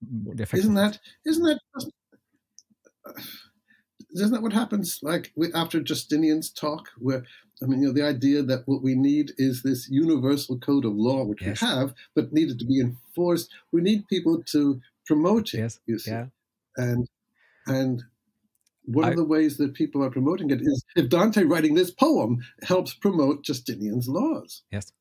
[0.00, 1.60] more isn't that isn't that
[4.20, 7.24] isn't that what happens like after Justinian's talk where
[7.62, 10.94] I mean you know the idea that what we need is this universal code of
[10.94, 11.60] law which Yes.
[11.62, 13.50] we have but needed to be enforced.
[13.72, 15.80] We need people to promote it yes.
[15.86, 16.10] you see.
[16.10, 16.26] Yeah.
[16.76, 17.08] And
[17.66, 18.02] and
[18.84, 21.90] one I- of the ways that people are promoting it is if Dante writing this
[21.90, 24.62] poem helps promote Justinian's laws.
[24.70, 24.92] Yes.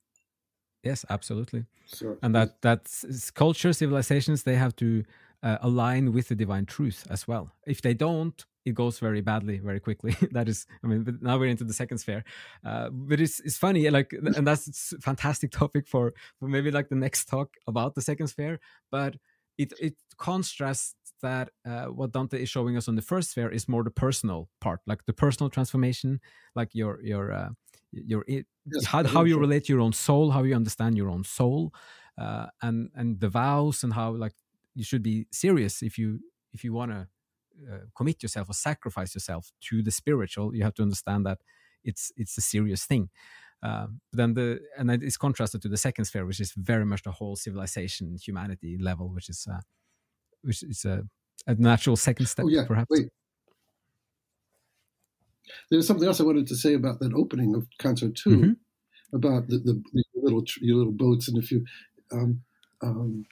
[0.84, 1.66] Yes absolutely.
[1.88, 5.04] So and that that's culture civilizations they have to
[5.44, 7.52] uh, align with the divine truth as well.
[7.68, 10.16] If they don't it goes very badly very quickly.
[10.32, 12.24] That is i mean but now we're into the second sphere.
[12.64, 16.96] Uh, but it's it's funny like and that's fantastic topic for for maybe like the
[16.96, 18.60] next talk about the second sphere
[18.92, 19.16] but
[19.58, 23.68] it it contrasts that uh, what dante is showing us on the first sphere is
[23.68, 26.20] more the personal part like the personal transformation
[26.56, 27.50] like your your uh,
[27.92, 31.10] your i- Yes, how, how you relate to your own soul how you understand your
[31.10, 31.74] own soul
[32.18, 34.34] uh, and and the vows and how like
[34.74, 36.20] you should be serious if you
[36.54, 37.08] if you want to
[37.96, 41.40] commit yourself or sacrifice yourself to the spiritual you have to understand that
[41.84, 43.10] it's it's a serious thing.
[43.64, 46.86] Um, but then the and it is contrasted to the second sphere which is very
[46.86, 49.62] much the whole civilization humanity level which is uh,
[50.42, 51.04] which is a,
[51.48, 52.66] a natural second step oh yeah.
[52.68, 52.88] perhaps.
[52.90, 53.08] Wait.
[55.70, 58.56] There's something else I wanted to say about that opening of Canto 2 Mhm.
[59.14, 61.64] about the, the, the little your little boats and a few,
[62.12, 62.42] um,
[62.82, 63.26] um,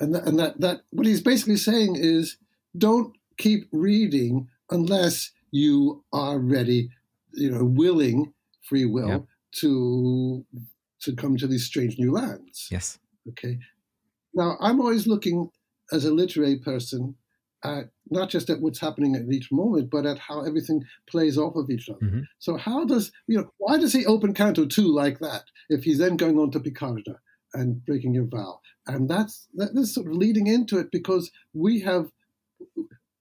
[0.00, 2.36] and that, and that that what he's basically saying is
[2.76, 6.90] don't keep reading unless you are ready
[7.32, 8.32] you know willing
[8.68, 9.18] free will Yeah.
[9.60, 10.44] to
[11.00, 12.98] to come to these strange new lands yes
[13.30, 13.58] Okay.
[14.32, 15.50] Now, I'm always looking
[15.92, 17.14] as a literary person
[17.62, 21.54] at not just at what's happening at each moment, but at how everything plays off
[21.56, 22.00] of each other.
[22.06, 22.24] Mhm.
[22.38, 25.98] So, how does, you know, why does he open Canto 2 like that if he's
[25.98, 27.20] then going on to Picarda
[27.52, 28.60] and breaking your vow?
[28.86, 32.10] And that's, that is sort of leading into it because we have,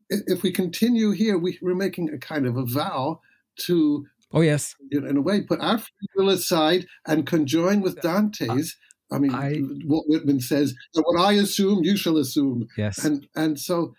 [0.10, 3.20] if we continue here, we, we're making a kind of a vow
[3.62, 7.82] to oh yes you know, in a way, put our free will aside and conjoin
[7.82, 8.76] with Dante's.
[9.12, 12.68] I mean, I- what Whitman says, what I assume, you shall assume.
[12.78, 13.94] yes And and so,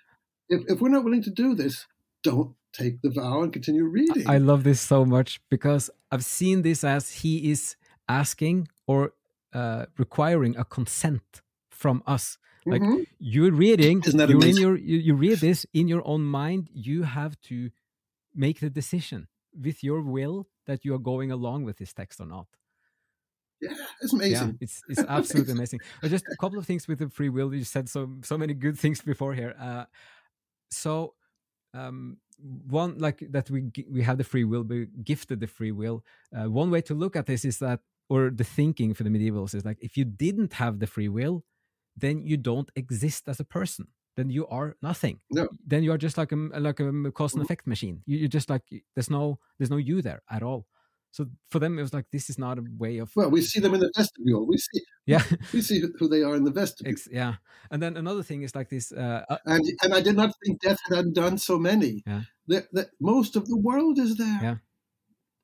[0.49, 1.87] if, if we're not willing to do this,
[2.23, 4.29] don't take the vow and continue reading.
[4.29, 7.77] I love this so much because I've seen this as he is
[8.09, 9.13] asking or
[9.53, 12.39] uh, requiring a consent from us.
[12.71, 13.07] Like Mhm.
[13.19, 16.69] you're reading, you're in your, you, you read this in your own mind.
[16.73, 17.71] You have to
[18.35, 22.27] make the decision with your will that you are going along with this text or
[22.27, 22.49] not.
[23.61, 24.53] Yeah, it's amazing.
[24.53, 25.81] Yeah, it's it's absolutely amazing.
[26.01, 27.53] But just a couple of things with the free will.
[27.55, 29.55] You said so so many good things before here.
[29.59, 29.87] Uh,
[30.71, 31.15] so
[31.75, 36.05] um, one like that we we have the free will, we gifted the free will.
[36.37, 39.55] Uh, one way to look at this is that, or the thinking for the medievals
[39.55, 41.45] is like if you didn't have the free will,
[42.01, 43.87] then you don't exist as a person.
[44.17, 45.21] Then you are nothing.
[45.31, 45.49] No.
[45.67, 47.47] Then you are just like a like a cause and Mhm.
[47.47, 48.03] effect machine.
[48.07, 48.63] You, you're just like
[48.95, 50.67] there's no there's no you there at all.
[51.11, 53.61] So for them, it was like this is not a way of Well, we see
[53.61, 54.47] them in the vestibule.
[54.47, 55.23] We see yeah
[55.55, 56.93] we see who they are in the vestibule.
[56.93, 57.35] Ex- yeah
[57.71, 60.61] and then another thing is like this uh, uh, And and I did not think
[60.61, 62.03] death had undone so many.
[62.07, 62.23] Yeah.
[62.49, 64.41] That, that most of the world is there.
[64.43, 64.57] Yeah.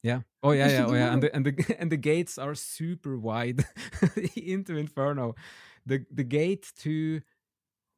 [0.03, 2.55] yeah oh yeah Most yeah oh yeah and the and the and the gates are
[2.55, 3.65] super wide
[4.37, 5.35] into inferno
[5.87, 7.21] the the gate to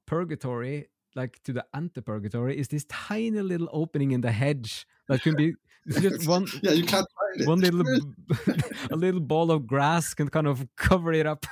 [0.06, 5.36] purgatory, like to the ante-purgatory, is this tiny little opening in the hedge that can
[5.36, 5.54] be
[6.00, 6.46] just one.
[6.62, 7.46] yeah, you can't find it.
[7.46, 7.82] One little,
[8.90, 11.46] a little ball of grass can kind of cover it up.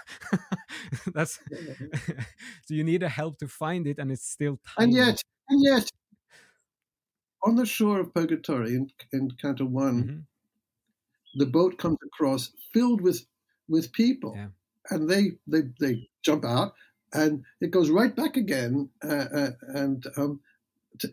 [1.15, 1.41] That's
[2.67, 4.87] so you need a help to find it, and it's still tiny.
[4.87, 5.89] And yet, and yet,
[7.43, 10.27] on the shore of Purgatory in, in Canto One, Mhm.
[11.37, 13.27] the boat comes across filled with
[13.69, 14.49] with people, Yeah.
[14.91, 16.75] And they they they jump out,
[17.13, 18.89] and it goes right back again.
[19.03, 20.41] Uh, uh, and um,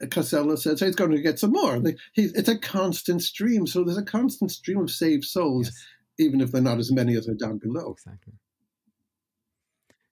[0.09, 1.79] Casella says he's going to get some more.
[1.79, 5.85] They, he, it's a constant stream, so there's a constant stream of saved souls, Yes,
[6.19, 7.91] even if they're not as many as are down below.
[7.97, 8.33] exactly.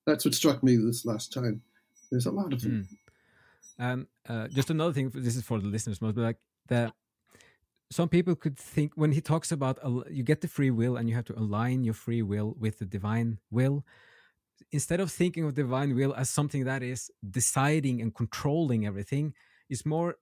[0.07, 1.61] That's what struck me this last time.
[2.09, 2.87] There's a lot of them.
[3.77, 6.37] And uh, just another thing, this is for the listeners, most, but like
[6.67, 6.91] the
[7.91, 9.79] some people could think when he talks about
[10.09, 12.85] you get the free will and you have to align your free will with the
[12.85, 13.83] divine will.
[14.71, 19.33] Instead of thinking of divine will as something that is deciding and controlling everything,
[19.69, 20.15] is more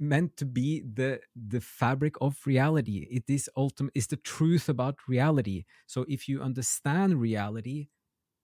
[0.00, 3.06] meant to be the the fabric of reality.
[3.10, 5.64] It is ultimate is the truth about reality.
[5.86, 7.88] So if you understand reality,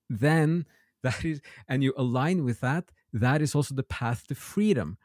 [0.09, 0.67] then
[1.03, 4.97] that is and you align with that that is also the path to freedom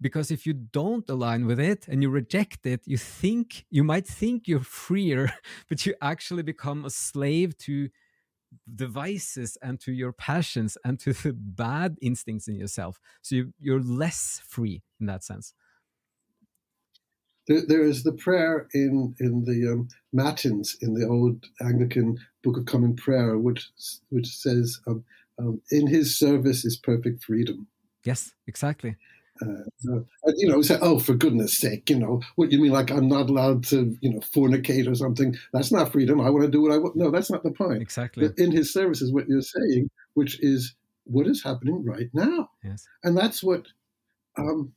[0.00, 4.06] because if you don't align with it and you reject it you think you might
[4.06, 5.32] think you're freer
[5.68, 7.88] but you actually become a slave to
[8.66, 13.00] the vices and to your passions and to the bad instincts in yourself.
[13.22, 15.54] So you, you're less free in that sense.
[17.46, 22.56] There, there is the prayer in in the um, matins in the old Anglican Book
[22.56, 23.68] of Common Prayer, which
[24.10, 25.04] which says, um,
[25.38, 27.66] um, "In His service is perfect freedom."
[28.04, 28.96] yes exactly
[29.42, 30.04] Uh, so,
[30.36, 32.72] you know, say, "Oh, for goodness' sake, you know, what you mean?
[32.72, 35.34] Like I'm not allowed to, you know, fornicate or something?
[35.52, 36.20] That's not freedom.
[36.20, 37.80] I want to do what I want." No, that's not the point.
[37.80, 40.74] exactly But in His service is what you're saying, which is
[41.10, 43.66] what is happening right now yes and that's what
[44.38, 44.72] um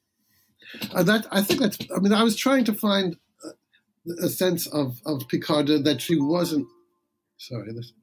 [0.95, 4.99] that i think that's i mean i was trying to find a, a sense of
[5.05, 6.67] of picarda that she wasn't
[7.37, 7.93] sorry this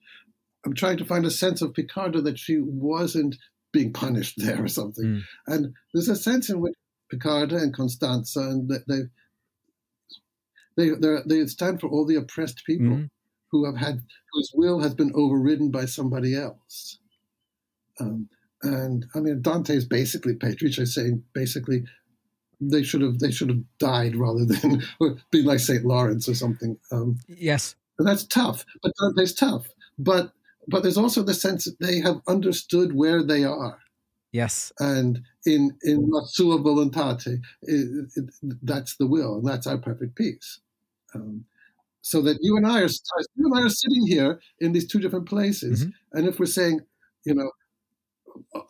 [0.64, 3.36] i'm trying to find a sense of picarda that she wasn't
[3.72, 5.22] being punished there or something Mm.
[5.46, 6.74] and there's a sense in which
[7.10, 9.00] picarda and constanza and they
[10.76, 10.90] they
[11.26, 13.08] they stand for all the oppressed people Mhm.
[13.50, 14.02] who have had
[14.32, 16.98] whose will has been overridden by somebody else.
[17.98, 18.28] Um,
[18.62, 21.84] and I mean, Dante is basically Beatrice saying basically
[22.60, 24.82] they should have they should have died rather than
[25.32, 26.78] been like Saint Lawrence or something.
[26.92, 28.64] Um, yes and that's tough.
[28.82, 29.66] But Dante's tough.
[29.98, 30.32] But
[30.68, 33.78] but there's also the sense that they have understood where they are,
[34.32, 37.26] yes and in in la sua volontate,
[37.62, 38.30] it, it,
[38.62, 40.60] that's the will, and that's our perfect peace.
[41.14, 41.44] Um,
[42.02, 42.88] so that you and I are
[43.36, 45.92] you and I are sitting here in these two different places, Mhm.
[46.12, 46.80] and if we're saying,
[47.26, 47.50] you know,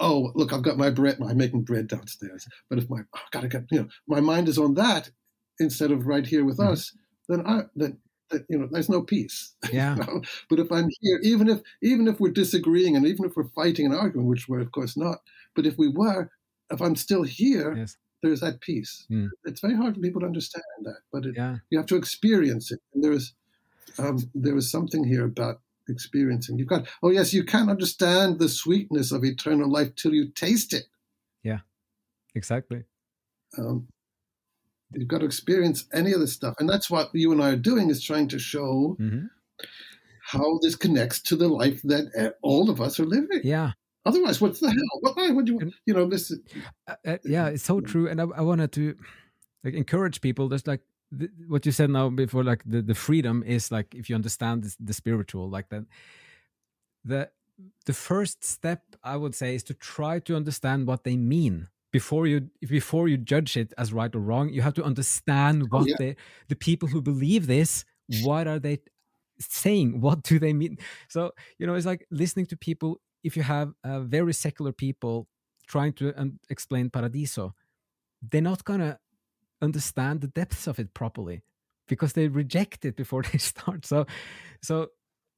[0.01, 3.49] oh look, I've got my bread, I'm making bread downstairs, but if my I've gotta
[3.49, 5.11] get, you know, my mind is on that
[5.59, 6.72] instead of right here with Mhm.
[6.72, 6.97] us,
[7.28, 7.99] then I then
[8.48, 9.54] you know, there's no peace.
[9.72, 10.22] yeah you know?
[10.48, 13.86] But if I'm here, even if even if we're disagreeing and even if we're fighting
[13.86, 15.18] and arguing, which we're of course not,
[15.54, 16.30] but if we were,
[16.70, 19.06] if I'm still here, yes there's that peace.
[19.10, 19.28] Mm.
[19.44, 22.70] It's very hard for people to understand that, but it, yeah you have to experience
[22.70, 22.80] it.
[22.94, 23.32] And there is
[23.98, 26.58] um, there is something here about experiencing.
[26.58, 30.72] You've got oh yes, you can't understand the sweetness of eternal life till you taste
[30.72, 30.84] it.
[31.42, 31.60] Yeah,
[32.34, 32.84] exactly
[33.58, 33.88] Um,
[34.95, 37.57] you've got to experience any of this stuff, and that's what you and I are
[37.57, 39.26] doing is trying to show hmm
[40.22, 43.41] how this connects to the life that all of us are living.
[43.43, 43.72] yeah
[44.07, 45.01] Otherwise, what's the hell?
[45.01, 45.59] What, why would you?
[45.61, 46.30] And- You know, this.
[46.30, 46.41] is-
[46.88, 48.95] uh, uh, yeah it's so true and i, I wanted to
[49.64, 50.82] like encourage people just like
[51.49, 54.76] what you said now before like the, the freedom is like if you understand this,
[54.78, 55.84] the spiritual like that
[57.05, 57.28] the
[57.86, 62.26] the first step i would say is to try to understand what they mean before
[62.26, 65.95] you before you judge it as right or wrong you have to understand what yeah.
[65.99, 66.16] they
[66.49, 67.84] the people who believe this
[68.22, 68.78] what are they
[69.38, 70.01] saying?
[70.01, 70.78] What do they mean?
[71.09, 75.28] So you know it's like listening to people if you have uh, very secular people
[75.66, 77.55] trying to um, explain paradiso
[78.22, 78.99] they're not gonna
[79.62, 81.43] understand the depths of it properly
[81.88, 83.86] because they reject it before they start.
[83.86, 84.07] So
[84.62, 84.88] so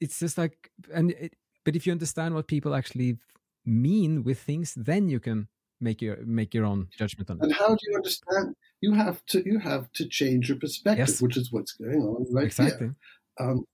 [0.01, 1.35] it's just like and it,
[1.65, 3.19] but if you understand what people actually
[3.65, 5.49] mean with things then you can
[5.83, 8.55] make your make your own judgment on it And how do you understand?
[8.81, 9.43] You have to.
[9.45, 11.23] You have to change your perspective, Yes.
[11.23, 12.97] which is what's going on right exactly here.
[13.41, 13.65] Um,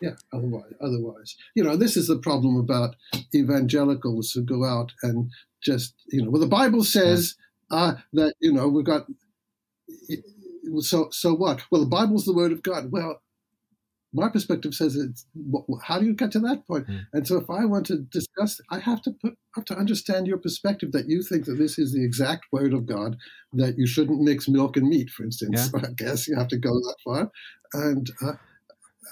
[0.00, 0.16] yeah.
[0.32, 2.96] Otherwise, otherwise, you know, this is the problem about
[3.34, 5.30] evangelicals who go out and
[5.62, 7.36] just, you know, well, the Bible says
[7.70, 9.06] uh, that you know we've got.
[10.80, 11.62] So so what?
[11.70, 12.90] Well, the Bible's the Word of God.
[12.90, 13.20] Well,
[14.12, 15.26] my perspective says it's
[15.82, 16.86] how do you get to that point?
[16.86, 17.06] Mm.
[17.12, 20.38] And so if I want to discuss, I have to put have to understand your
[20.38, 23.16] perspective that you think that this is the exact word of God,
[23.54, 25.70] that you shouldn't mix milk and meat, for instance.
[25.72, 25.80] Yeah.
[25.88, 27.30] I guess you have to go that far,
[27.74, 28.10] and.
[28.20, 28.32] Uh,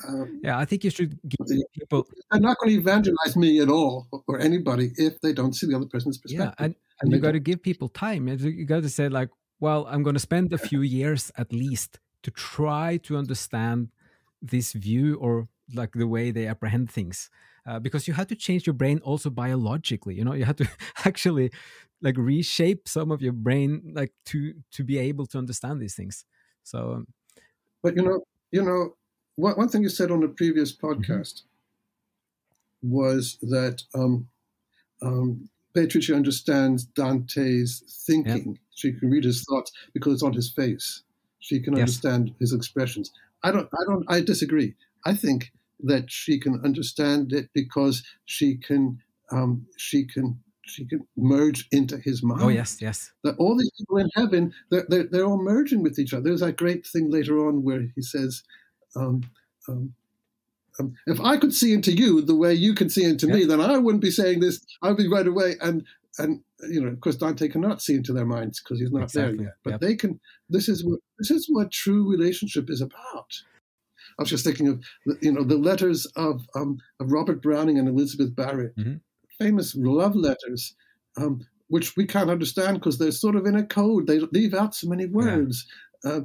[0.09, 1.47] um, yeah, I think you should give
[1.79, 2.07] people.
[2.31, 5.77] They're not going to evangelize me at all or anybody if they don't see the
[5.77, 6.55] other person's perspective.
[6.59, 8.27] Yeah, and, and, and you got to give people time.
[8.27, 9.29] You got to say like,
[9.59, 13.91] well, I'm going to spend a few years at least to try to understand
[14.43, 17.31] this view or like the way they apprehend things
[17.67, 20.69] uh, because you had to change your brain also biologically you know you had to
[21.05, 21.51] actually
[22.03, 26.25] like reshape some of your brain like to to be able to understand these things
[26.63, 27.07] so um,
[27.83, 28.21] but you know
[28.51, 28.95] you know
[29.37, 30.87] one, one thing you said on the previous mm-hmm.
[30.87, 31.43] podcast
[32.85, 32.91] mm-hmm.
[32.91, 34.29] was that um
[35.03, 38.59] um understands Dante's thinking.
[38.75, 41.03] She can read his thoughts because it's on his face.
[41.39, 41.81] She can yes.
[41.81, 43.13] understand his expressions.
[43.43, 43.69] I don't.
[43.73, 44.05] I don't.
[44.09, 44.75] I disagree.
[45.05, 48.99] I think that she can understand it because she can.
[49.31, 50.41] Um, she can.
[50.67, 52.43] She can merge into his mind.
[52.43, 53.11] Oh yes, yes.
[53.25, 56.23] That all these people in heaven, they're, they're, they're all merging with each other.
[56.23, 58.45] There's that great thing later on where he says,
[58.95, 59.23] um,
[59.69, 59.93] um,
[60.79, 63.61] um, if I could see into you the way you can see into me, then
[63.61, 64.65] I wouldn't be saying this.
[64.81, 65.57] I'd be right away.
[65.61, 65.85] And
[66.21, 69.39] and you know, of course, Dante cannot see into their minds because he's not exactly.
[69.39, 69.55] there yet.
[69.65, 69.81] But yep.
[69.81, 70.21] they can.
[70.49, 73.33] This is what this is what true relationship is about.
[74.19, 74.85] I was just thinking of
[75.21, 78.97] you know the letters of um, of Robert Browning and Elizabeth Barrett, mm-hmm.
[79.39, 80.75] famous love letters,
[81.17, 84.07] um, which we can't understand because they're sort of in a code.
[84.07, 85.67] They leave out so many words.
[86.05, 86.11] Yeah.
[86.11, 86.21] Uh,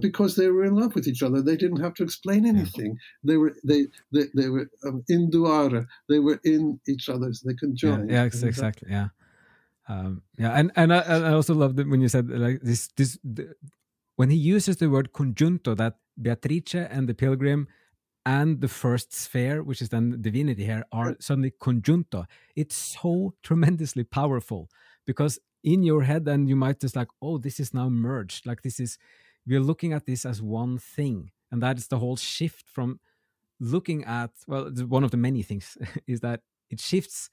[0.00, 1.40] because they were in love with each other.
[1.40, 2.98] They didn't have to explain anything.
[3.24, 5.86] They were they they, they were um, in duara.
[6.08, 7.40] They were in each other's.
[7.40, 8.08] They could join.
[8.08, 8.88] Yeah, yeah exactly.
[8.90, 9.08] Yeah,
[9.88, 10.52] um, yeah.
[10.52, 13.54] And and I, I also loved it when you said like this this the,
[14.16, 17.68] when he uses the word conjunto that Beatrice and the pilgrim
[18.24, 22.26] and the first sphere, which is then divinity here, are suddenly conjunto.
[22.56, 24.68] It's so tremendously powerful
[25.06, 28.46] because in your head, then you might just like, oh, this is now merged.
[28.46, 28.98] Like this is
[29.46, 33.00] we're looking at this as one thing and that is the whole shift from
[33.60, 37.30] looking at well one of the many things is that it shifts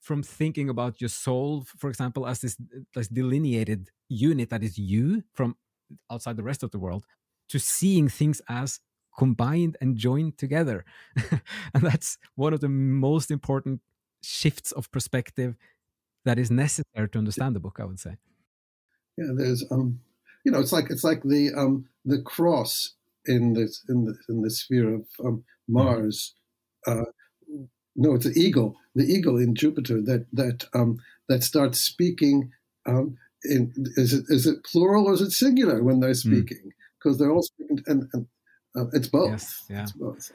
[0.00, 2.56] from thinking about your soul for example as this
[2.94, 5.56] this delineated unit that is you from
[6.10, 7.06] outside the rest of the world
[7.48, 8.80] to seeing things as
[9.18, 10.84] combined and joined together.
[11.74, 13.80] And that's one of the most important
[14.22, 15.56] shifts of perspective
[16.24, 18.16] that is necessary to understand the book i would say.
[19.16, 20.00] Yeah there's um
[20.46, 22.94] you know, it's like it's like the um, the cross
[23.26, 26.36] in this in the in the sphere of um, Mars.
[26.86, 27.02] Uh,
[27.96, 32.52] no, it's the eagle, the eagle in Jupiter that that um, that starts speaking.
[32.86, 36.14] Um, in, is it is it plural or is it singular when they're hmm.
[36.14, 36.72] speaking?
[36.98, 37.20] Because mm.
[37.20, 38.26] they're all speaking, and, and
[38.76, 39.30] uh, it's both.
[39.30, 39.82] Yes, yeah.
[39.82, 40.30] It's both.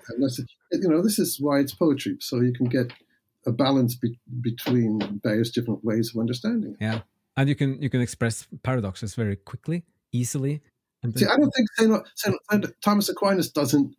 [0.72, 2.91] And you know, this is why it's poetry, so you can get
[3.45, 6.76] a balance be- between various different ways of understanding.
[6.80, 7.01] Yeah,
[7.38, 10.62] and you can you can express paradoxes very quickly easily.
[11.16, 11.68] See, I don't think
[12.16, 13.95] Saint, Saint, Thomas Aquinas doesn't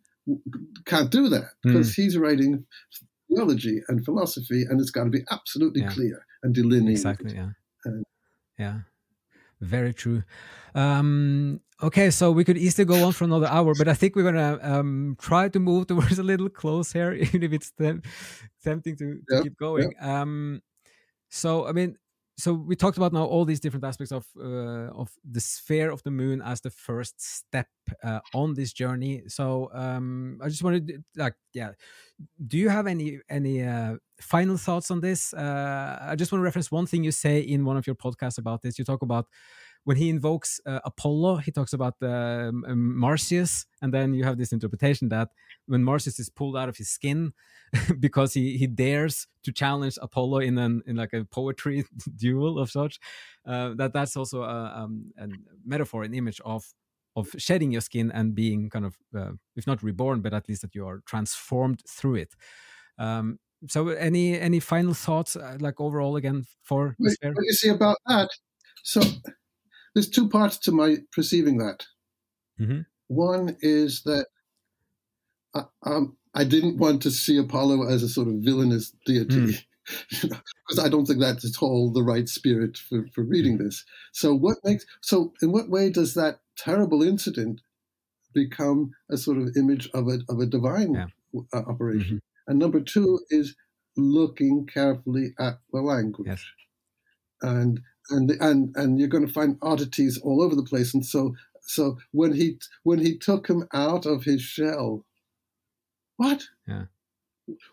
[0.85, 1.95] can't do that because mm.
[1.95, 2.65] he's writing
[3.29, 5.91] theology and philosophy, and it's got to be absolutely yeah.
[5.91, 6.91] clear and delineated.
[6.91, 7.33] Exactly.
[7.33, 7.49] Yeah.
[7.85, 8.05] And,
[8.57, 8.79] yeah.
[9.61, 10.23] Very true.
[10.75, 14.23] Um, okay, so we could easily go on for another hour, but I think we're
[14.23, 17.71] gonna um, try to move towards a little close here, even if it's
[18.63, 19.93] tempting to, to keep going.
[20.01, 20.61] Um,
[21.29, 21.97] so, I mean,
[22.43, 26.03] so we talked about now all these different aspects of uh, of the sphere of
[26.03, 27.67] the moon as the first step
[28.03, 29.23] uh, on this journey.
[29.27, 31.71] So um, I just wanted, like, yeah,
[32.45, 35.33] do you have any any uh, final thoughts on this?
[35.33, 38.37] Uh, I just want to reference one thing you say in one of your podcasts
[38.37, 38.77] about this.
[38.77, 39.27] You talk about
[39.85, 44.53] when he invokes uh, Apollo, he talks about um, Marsyas, and then you have this
[44.53, 45.29] interpretation that
[45.65, 47.33] when Marsyas is pulled out of his skin
[47.99, 52.71] because he he dares to challenge Apollo in an in like a poetry duel of
[52.71, 52.99] such,
[53.45, 55.27] uh, that that's also a, um, a
[55.65, 56.73] metaphor, an image of
[57.15, 60.61] of shedding your skin and being kind of uh, if not reborn, but at least
[60.61, 62.35] that you are transformed through it.
[62.97, 67.69] Um, so any any final thoughts uh, like overall again for what, what you see
[67.69, 68.29] about that
[68.83, 69.01] so
[69.93, 71.85] there's two parts to my perceiving that.
[72.59, 72.81] Mm-hmm.
[73.07, 74.27] One is that
[75.55, 79.35] I, um, I didn't want to see Apollo as a sort of villainous deity.
[79.35, 79.63] Mm.
[80.09, 83.83] because I don't think that's at all the right spirit for, for reading this.
[84.13, 87.61] So what makes so in what way does that terrible incident
[88.33, 91.07] become a sort of image of a of a divine yeah.
[91.53, 92.17] uh, operation?
[92.17, 92.51] Mm-hmm.
[92.51, 93.55] And number two is
[93.97, 96.27] looking carefully at the language.
[96.27, 96.45] Yes.
[97.41, 100.93] And and and and you're going to find oddities all over the place.
[100.93, 105.05] And so so when he when he took him out of his shell,
[106.17, 106.43] what?
[106.67, 106.85] Yeah.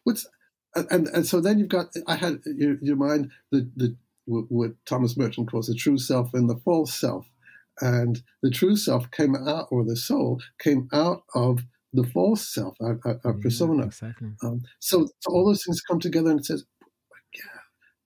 [0.05, 0.27] What's
[0.75, 5.17] and and so then you've got I had your, your mind the the what Thomas
[5.17, 7.27] Merton calls the true self and the false self,
[7.81, 12.77] and the true self came out or the soul came out of the false self,
[12.81, 13.85] our, our, our yeah, persona.
[13.85, 14.31] Exactly.
[14.43, 16.65] Um, so, so all those things come together and it says,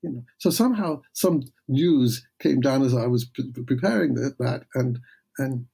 [0.04, 0.24] you know.
[0.38, 5.00] So somehow some news came down as I was pre- preparing that and
[5.38, 5.66] and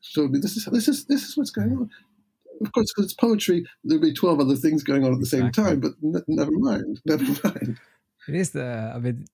[0.00, 1.90] showed me this is this is this is what's going on
[2.60, 5.52] of course, because it's poetry, there'll be 12 other things going on at the exactly.
[5.52, 7.78] same time, but n- never mind, never mind.
[8.26, 9.26] It is the, I mean,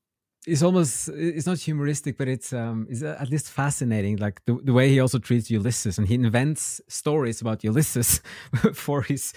[0.47, 4.19] it's almost, it's not humoristic, but it's, um, it's at least fascinating.
[4.19, 8.21] Like the, the way he also treats Ulysses and he invents stories about Ulysses
[8.75, 9.33] for his,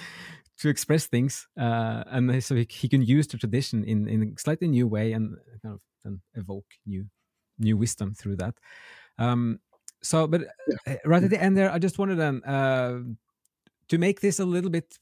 [0.59, 1.47] to express things.
[1.59, 5.13] Uh, and so he, he can use the tradition in, in a slightly new way
[5.13, 7.05] and kind of and evoke new,
[7.59, 8.55] new wisdom through that.
[9.17, 9.59] Um,
[10.01, 10.93] so, but yeah.
[10.93, 12.99] Uh, right at the end there, I just wanted to, uh,
[13.89, 14.97] to make this a little bit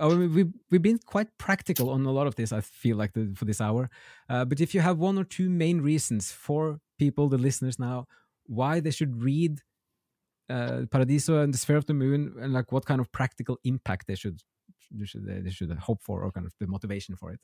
[0.00, 3.12] I mean, we've, we've been quite practical on a lot of this, I feel like,
[3.12, 3.90] the, for this hour.
[4.28, 8.06] Uh, but if you have one or two main reasons for people, the listeners now,
[8.46, 9.60] why they should read
[10.48, 14.06] uh, Paradiso and the Sphere of the Moon, and like what kind of practical impact
[14.06, 14.42] they should
[14.90, 17.40] they should they should hope for, or kind of the motivation for it.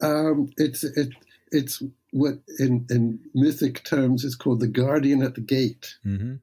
[0.00, 1.10] Um, it's it
[1.50, 6.34] it's what in in mythic terms is called the guardian at the gate, mm-hmm.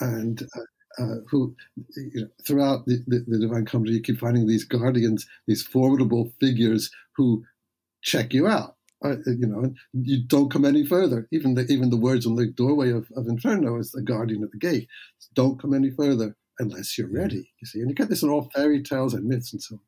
[0.00, 1.54] and uh, uh, who
[1.96, 6.32] you know, throughout the, the, the, Divine Comedy, you keep finding these guardians, these formidable
[6.40, 7.44] figures who
[8.02, 8.76] check you out.
[9.04, 11.28] Uh, you know, and you don't come any further.
[11.30, 14.50] Even the even the words on the doorway of, of Inferno is the guardian at
[14.50, 14.88] the gate.
[15.34, 17.52] Don't come any further unless you're ready.
[17.60, 19.80] You see, and you get this in all fairy tales and myths and so on.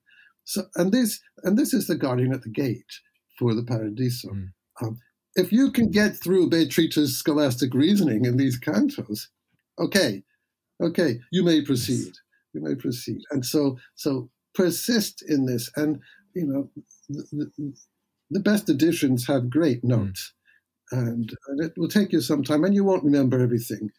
[0.45, 3.01] So, and this and this is the guardian at the gate
[3.39, 4.29] for the Paradiso.
[4.29, 4.49] Mm.
[4.83, 4.99] Um,
[5.35, 9.27] if you can get through Beatrice's scholastic reasoning in these cantos,
[9.79, 10.23] okay,
[10.81, 12.12] Okay, you may proceed.
[12.53, 13.21] You may proceed.
[13.31, 15.71] And so, so persist in this.
[15.77, 16.01] And
[16.35, 16.71] you know,
[17.09, 17.73] the,
[18.31, 19.89] the best editions have great hmm.
[19.89, 20.35] notes,
[20.93, 20.99] mm.
[20.99, 23.91] and, and, it will take you some time, and you won't remember everything.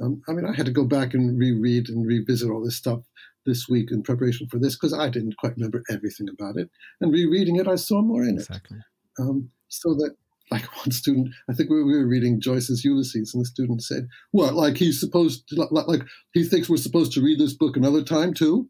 [0.00, 3.00] Um, I mean, I had to go back and reread and revisit all this stuff
[3.46, 6.70] this week in preparation for this because I didn't quite remember everything about it.
[7.00, 8.78] And rereading it, I saw more in exactly.
[8.78, 9.22] it.
[9.22, 10.14] Um, so that
[10.50, 14.54] like one student, I think we were reading Joyce's Ulysses, and the student said, "What?
[14.54, 18.02] Like he's supposed to, like, like he thinks we're supposed to read this book another
[18.02, 18.68] time too?"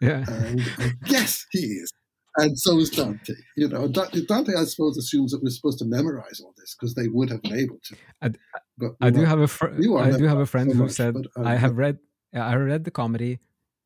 [0.00, 0.24] Yeah.
[0.28, 1.92] And uh, yes, he is,
[2.36, 3.34] and so is Dante.
[3.56, 7.08] You know, Dante, I suppose, assumes that we're supposed to memorize all this because they
[7.08, 7.96] would have been able to.
[8.22, 8.30] I,
[8.78, 9.68] but I do have a fr-
[9.98, 11.98] I do have a friend so who much, said, uh, "I have read."
[12.36, 13.38] I read the comedy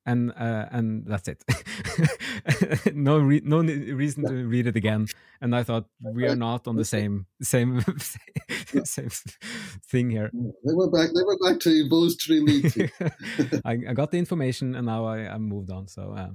[0.09, 1.45] and uh, and that's it.
[2.95, 5.07] no re- no reason to read it again.
[5.41, 7.81] And I thought we are not on the same same
[8.85, 9.11] same
[9.91, 10.31] thing here.
[10.33, 11.11] They were back.
[11.15, 12.91] They were back to those Trinity.
[13.65, 15.89] I, I got the information, and now I, I moved on.
[15.89, 16.15] So.
[16.17, 16.31] Uh,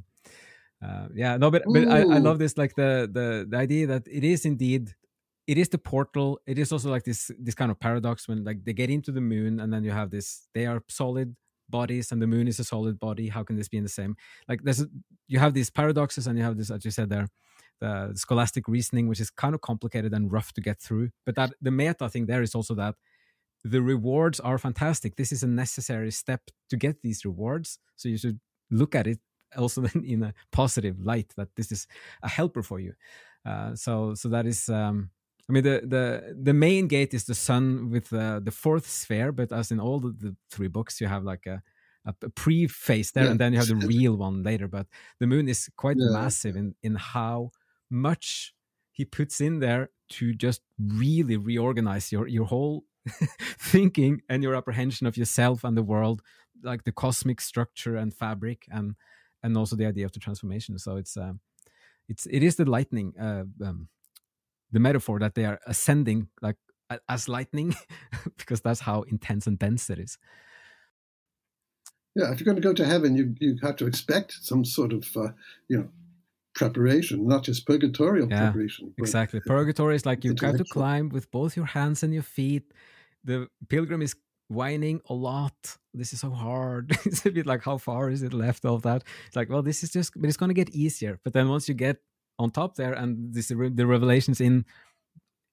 [0.83, 4.07] uh, yeah, no, but but I, I love this like the the the idea that
[4.07, 4.93] it is indeed
[5.47, 6.39] it is the portal.
[6.47, 9.21] It is also like this this kind of paradox when like they get into the
[9.21, 11.35] moon and then you have this they are solid
[11.69, 13.29] bodies and the moon is a solid body.
[13.29, 14.15] How can this be in the same?
[14.47, 14.87] Like there's a,
[15.27, 17.27] you have these paradoxes and you have this as you said there
[17.81, 21.09] the scholastic reasoning which is kind of complicated and rough to get through.
[21.25, 22.95] But that the meta thing there is also that
[23.63, 25.15] the rewards are fantastic.
[25.15, 27.79] This is a necessary step to get these rewards.
[27.95, 28.39] So you should
[28.71, 29.19] look at it
[29.57, 31.87] also in a positive light that this is
[32.21, 32.93] a helper for you
[33.45, 35.09] uh, so so that is um,
[35.49, 39.31] I mean, the the the main gate is the sun with uh, the fourth sphere,
[39.31, 41.61] but as in all the, the three books, you have like a
[42.05, 43.31] a, a pre-phase there, yeah.
[43.31, 44.67] and then you have the real one later.
[44.67, 44.87] But
[45.19, 46.11] the moon is quite yeah.
[46.11, 47.51] massive in in how
[47.89, 48.53] much
[48.91, 52.85] he puts in there to just really reorganize your your whole
[53.59, 56.21] thinking and your apprehension of yourself and the world,
[56.63, 58.95] like the cosmic structure and fabric, and
[59.43, 60.77] and also the idea of the transformation.
[60.79, 61.33] So it's uh,
[62.07, 63.13] it's it is the lightning.
[63.19, 63.89] Uh, um,
[64.73, 66.57] the metaphor that they are ascending like
[67.07, 67.73] as lightning
[68.37, 70.17] because that's how intense and dense it is
[72.15, 74.91] yeah if you're going to go to heaven you you have to expect some sort
[74.91, 75.29] of uh,
[75.69, 75.87] you know
[76.55, 81.31] preparation not just purgatorial yeah, preparation exactly purgatory is like you have to climb with
[81.31, 82.73] both your hands and your feet
[83.23, 84.15] the pilgrim is
[84.53, 85.77] whining a lot.
[85.93, 86.97] This is so hard.
[87.05, 89.03] It's a bit like how far is it left of that?
[89.27, 91.19] It's like well this is just but it's going to get easier.
[91.23, 91.97] But then once you get
[92.39, 94.65] on top there and this the revelations in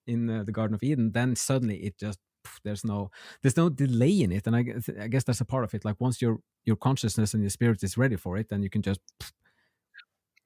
[0.06, 2.18] in uh, the garden of eden then suddenly it just
[2.64, 3.10] there's no
[3.42, 4.46] there's no delay in it.
[4.46, 4.64] And I
[5.04, 5.84] I guess that's a part of it.
[5.84, 8.82] Like once your your consciousness and your spirit is ready for it then you can
[8.82, 9.00] just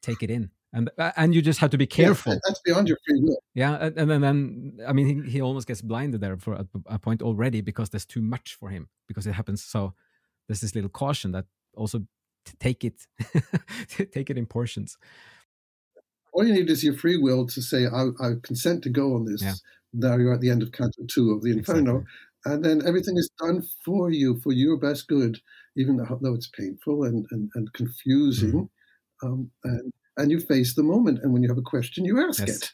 [0.02, 2.88] take it in and uh, and you just have to be careful yeah, that's beyond
[2.88, 6.20] your free will yeah and, and then, then i mean he, he almost gets blinded
[6.20, 9.64] there for a, a point already because there's too much for him because it happens
[9.64, 9.94] so
[10.48, 11.46] there's this little caution that
[11.76, 12.02] also
[12.60, 13.06] take it,
[13.88, 14.98] take it in portions.
[16.32, 19.24] All you need is your free will to say, "I, I consent to go on
[19.24, 19.54] this." Yeah.
[19.92, 22.52] There you're at the end of Canto Two of the Inferno, exactly.
[22.52, 25.38] and then everything is done for you for your best good,
[25.76, 28.68] even though it's painful and and, and confusing,
[29.22, 29.26] mm-hmm.
[29.26, 31.20] um, and and you face the moment.
[31.22, 32.56] And when you have a question, you ask yes.
[32.56, 32.72] it.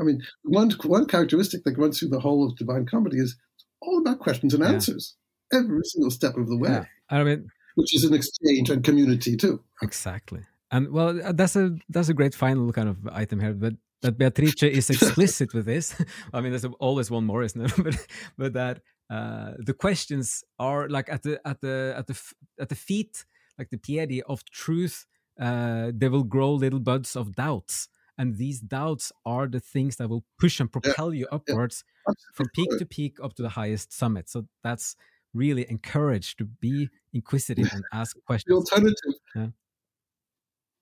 [0.00, 3.36] I mean, one one characteristic that runs through the whole of Divine Comedy is
[3.80, 5.16] all about questions and answers
[5.52, 6.70] every single step of the way.
[6.70, 6.84] Yeah.
[7.10, 9.62] I mean, which is an exchange and community too.
[9.82, 13.52] Exactly, and well, uh, that's a that's a great final kind of item here.
[13.52, 15.94] But that Beatrice is explicit with this.
[16.32, 17.76] I mean, there's always one more, isn't there?
[17.84, 18.06] but
[18.36, 22.20] but that uh, the questions are like at the at the at the
[22.60, 23.24] at the feet,
[23.58, 25.06] like the piedi of truth.
[25.40, 30.08] Uh, they will grow little buds of doubts and these doubts are the things that
[30.08, 33.48] will push and propel yeah, you upwards yeah, from peak to peak up to the
[33.48, 34.28] highest summit.
[34.28, 34.96] So that's
[35.34, 38.46] really encouraged to be inquisitive and ask questions.
[38.48, 39.46] the alternative yeah.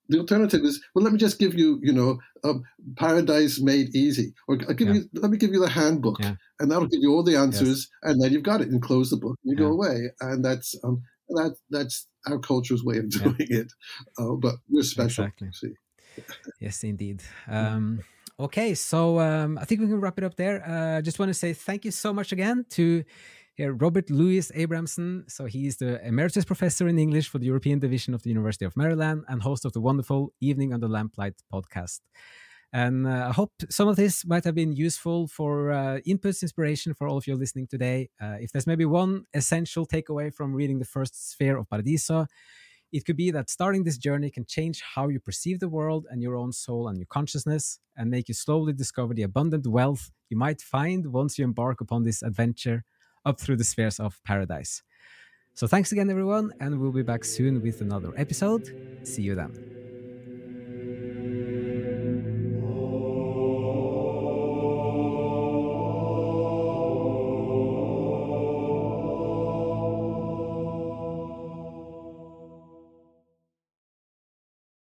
[0.08, 2.64] the alternative is well let me just give you you know um,
[2.96, 4.34] paradise made easy.
[4.48, 7.22] Or I'll give you let me give you the handbook and that'll give you all
[7.22, 8.10] the answers yes.
[8.10, 10.74] and then you've got it and close the book and you go away and that's
[10.82, 13.72] um, that that's our culture's way of doing it
[14.18, 15.72] uh, but we're special exactly.
[16.60, 17.22] yes, indeed.
[17.48, 18.00] Um,
[18.38, 20.66] okay, so um, I think we can wrap it up there.
[20.66, 23.04] I uh, just want to say thank you so much again to
[23.60, 25.24] uh, Robert Louis Abrahamson.
[25.28, 28.64] So he is the emeritus professor in English for the European Division of the University
[28.64, 32.00] of Maryland and host of the wonderful Evening Under Lamplight podcast.
[32.72, 36.94] And uh, I hope some of this might have been useful for uh, inputs, inspiration
[36.94, 38.10] for all of you listening today.
[38.20, 42.26] Uh, if there's maybe one essential takeaway from reading the first sphere of Paradiso,
[42.92, 46.22] it could be that starting this journey can change how you perceive the world and
[46.22, 50.36] your own soul and your consciousness and make you slowly discover the abundant wealth you
[50.36, 52.84] might find once you embark upon this adventure
[53.24, 54.82] up through the spheres of paradise.
[55.54, 58.70] So, thanks again, everyone, and we'll be back soon with another episode.
[59.02, 59.79] See you then.